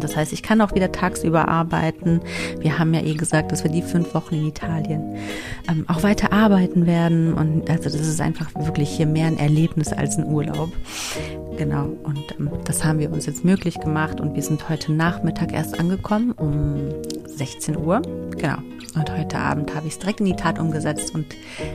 das 0.00 0.16
heißt, 0.16 0.32
ich 0.32 0.42
kann 0.42 0.60
auch 0.60 0.74
wieder 0.74 0.92
tagsüber 0.92 1.48
arbeiten. 1.48 2.20
Wir 2.60 2.78
haben 2.78 2.94
ja 2.94 3.02
eh 3.02 3.14
gesagt, 3.14 3.52
dass 3.52 3.64
wir 3.64 3.70
die 3.70 3.82
fünf 3.82 4.14
Wochen 4.14 4.34
in 4.34 4.46
Italien 4.46 5.16
ähm, 5.68 5.84
auch 5.88 6.02
weiter 6.02 6.32
arbeiten 6.32 6.86
werden. 6.86 7.34
Und 7.34 7.68
also 7.70 7.84
das 7.84 8.06
ist 8.06 8.20
einfach 8.20 8.50
wirklich 8.54 8.88
hier 8.88 9.06
mehr 9.06 9.26
ein 9.26 9.38
Erlebnis 9.38 9.92
als 9.92 10.16
ein 10.16 10.26
Urlaub. 10.26 10.72
Genau, 11.56 11.86
und 12.04 12.24
ähm, 12.38 12.50
das 12.64 12.84
haben 12.84 12.98
wir 12.98 13.12
uns 13.12 13.26
jetzt 13.26 13.44
möglich 13.44 13.80
gemacht 13.80 14.20
und 14.20 14.34
wir 14.34 14.42
sind 14.42 14.68
heute 14.68 14.92
Nachmittag 14.92 15.52
erst 15.52 15.78
angekommen 15.78 16.32
um 16.32 16.88
16 17.26 17.76
Uhr. 17.76 18.02
Genau. 18.36 18.58
Und 18.94 19.16
heute 19.16 19.38
Abend 19.38 19.74
habe 19.74 19.86
ich 19.86 19.92
es 19.92 19.98
direkt 19.98 20.20
in 20.20 20.26
die 20.26 20.36
Tat 20.36 20.58
umgesetzt 20.58 21.14
und 21.14 21.26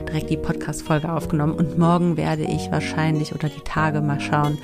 direkt 0.08 0.28
die 0.28 0.36
Podcast-Folge 0.36 1.10
aufgenommen. 1.10 1.54
Und 1.54 1.78
morgen 1.78 2.16
werde 2.16 2.42
ich 2.42 2.70
wahrscheinlich 2.70 3.34
oder 3.34 3.48
die 3.48 3.62
Tage 3.64 4.00
mal 4.00 4.20
schauen, 4.20 4.58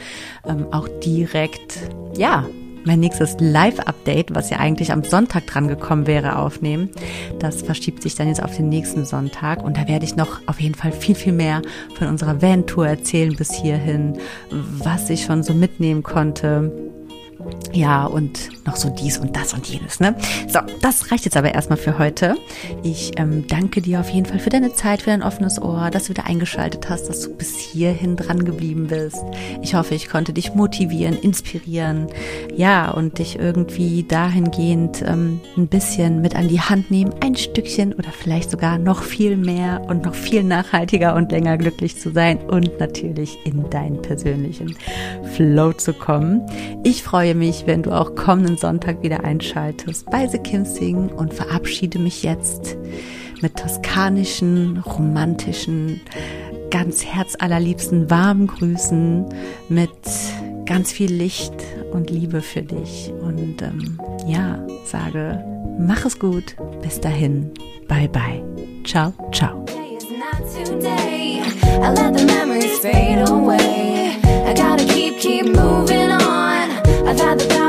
ähm, 0.46 0.66
auch 0.72 0.88
direkt, 1.02 1.78
ja, 2.16 2.44
mein 2.84 3.00
nächstes 3.00 3.36
Live-Update, 3.38 4.34
was 4.34 4.50
ja 4.50 4.58
eigentlich 4.58 4.92
am 4.92 5.04
Sonntag 5.04 5.46
dran 5.46 5.68
gekommen 5.68 6.06
wäre, 6.06 6.36
aufnehmen. 6.36 6.90
Das 7.38 7.62
verschiebt 7.62 8.02
sich 8.02 8.14
dann 8.14 8.28
jetzt 8.28 8.42
auf 8.42 8.56
den 8.56 8.68
nächsten 8.68 9.04
Sonntag 9.04 9.62
und 9.62 9.76
da 9.76 9.88
werde 9.88 10.04
ich 10.04 10.16
noch 10.16 10.40
auf 10.46 10.60
jeden 10.60 10.74
Fall 10.74 10.92
viel, 10.92 11.14
viel 11.14 11.32
mehr 11.32 11.62
von 11.96 12.08
unserer 12.08 12.40
Van-Tour 12.40 12.86
erzählen 12.86 13.34
bis 13.36 13.52
hierhin, 13.52 14.18
was 14.50 15.10
ich 15.10 15.24
schon 15.24 15.42
so 15.42 15.54
mitnehmen 15.54 16.02
konnte 16.02 16.72
ja, 17.72 18.04
und 18.04 18.66
noch 18.66 18.76
so 18.76 18.90
dies 18.90 19.18
und 19.18 19.36
das 19.36 19.54
und 19.54 19.66
jenes, 19.66 20.00
ne? 20.00 20.16
So, 20.48 20.60
das 20.80 21.10
reicht 21.12 21.24
jetzt 21.24 21.36
aber 21.36 21.54
erstmal 21.54 21.78
für 21.78 21.98
heute. 21.98 22.36
Ich 22.82 23.12
ähm, 23.16 23.46
danke 23.46 23.80
dir 23.80 24.00
auf 24.00 24.10
jeden 24.10 24.26
Fall 24.26 24.38
für 24.38 24.50
deine 24.50 24.72
Zeit, 24.72 25.02
für 25.02 25.10
dein 25.10 25.22
offenes 25.22 25.60
Ohr, 25.60 25.90
dass 25.90 26.04
du 26.04 26.10
wieder 26.10 26.26
eingeschaltet 26.26 26.88
hast, 26.88 27.08
dass 27.08 27.20
du 27.20 27.34
bis 27.36 27.58
hierhin 27.58 28.16
dran 28.16 28.44
geblieben 28.44 28.88
bist. 28.88 29.18
Ich 29.62 29.74
hoffe, 29.74 29.94
ich 29.94 30.08
konnte 30.08 30.32
dich 30.32 30.54
motivieren, 30.54 31.16
inspirieren, 31.18 32.08
ja, 32.54 32.90
und 32.90 33.18
dich 33.18 33.38
irgendwie 33.38 34.02
dahingehend 34.02 35.02
ähm, 35.02 35.40
ein 35.56 35.68
bisschen 35.68 36.20
mit 36.20 36.34
an 36.34 36.48
die 36.48 36.60
Hand 36.60 36.90
nehmen, 36.90 37.14
ein 37.20 37.36
Stückchen 37.36 37.92
oder 37.92 38.10
vielleicht 38.10 38.50
sogar 38.50 38.78
noch 38.78 39.02
viel 39.02 39.36
mehr 39.36 39.82
und 39.88 40.04
noch 40.04 40.14
viel 40.14 40.42
nachhaltiger 40.42 41.14
und 41.14 41.30
länger 41.30 41.56
glücklich 41.56 41.98
zu 41.98 42.10
sein 42.12 42.38
und 42.38 42.78
natürlich 42.80 43.38
in 43.44 43.70
deinen 43.70 44.02
persönlichen 44.02 44.76
Flow 45.34 45.72
zu 45.72 45.92
kommen. 45.92 46.42
Ich 46.82 47.02
freue 47.02 47.29
freue 47.30 47.38
mich, 47.38 47.64
wenn 47.66 47.82
du 47.82 47.92
auch 47.92 48.16
kommenden 48.16 48.56
Sonntag 48.56 49.04
wieder 49.04 49.22
einschaltest 49.22 50.10
bei 50.10 50.26
The 50.26 50.38
Kim 50.38 50.64
Sing 50.64 51.10
und 51.10 51.32
verabschiede 51.32 52.00
mich 52.00 52.24
jetzt 52.24 52.76
mit 53.40 53.54
toskanischen, 53.54 54.78
romantischen, 54.78 56.00
ganz 56.70 57.04
herzallerliebsten 57.04 58.10
warmen 58.10 58.48
Grüßen 58.48 59.26
mit 59.68 59.90
ganz 60.66 60.90
viel 60.90 61.12
Licht 61.12 61.54
und 61.92 62.10
Liebe 62.10 62.40
für 62.40 62.62
dich. 62.62 63.12
Und 63.22 63.62
ähm, 63.62 64.00
ja, 64.26 64.58
sage, 64.84 65.44
mach 65.78 66.04
es 66.04 66.18
gut. 66.18 66.56
Bis 66.82 67.00
dahin. 67.00 67.52
Bye 67.86 68.08
bye. 68.08 68.42
Ciao, 68.84 69.12
ciao. 69.30 69.64
I 71.82 71.92
let 71.92 72.12
the 72.12 72.24
memories 72.26 72.80
fade 72.80 73.28
away. 73.28 74.18
I 74.24 74.52
gotta 74.52 74.84
keep, 74.84 75.20
keep 75.20 75.46
moving 75.46 76.10
on. 76.10 76.19
I've 77.10 77.18
had 77.18 77.40
the 77.40 77.59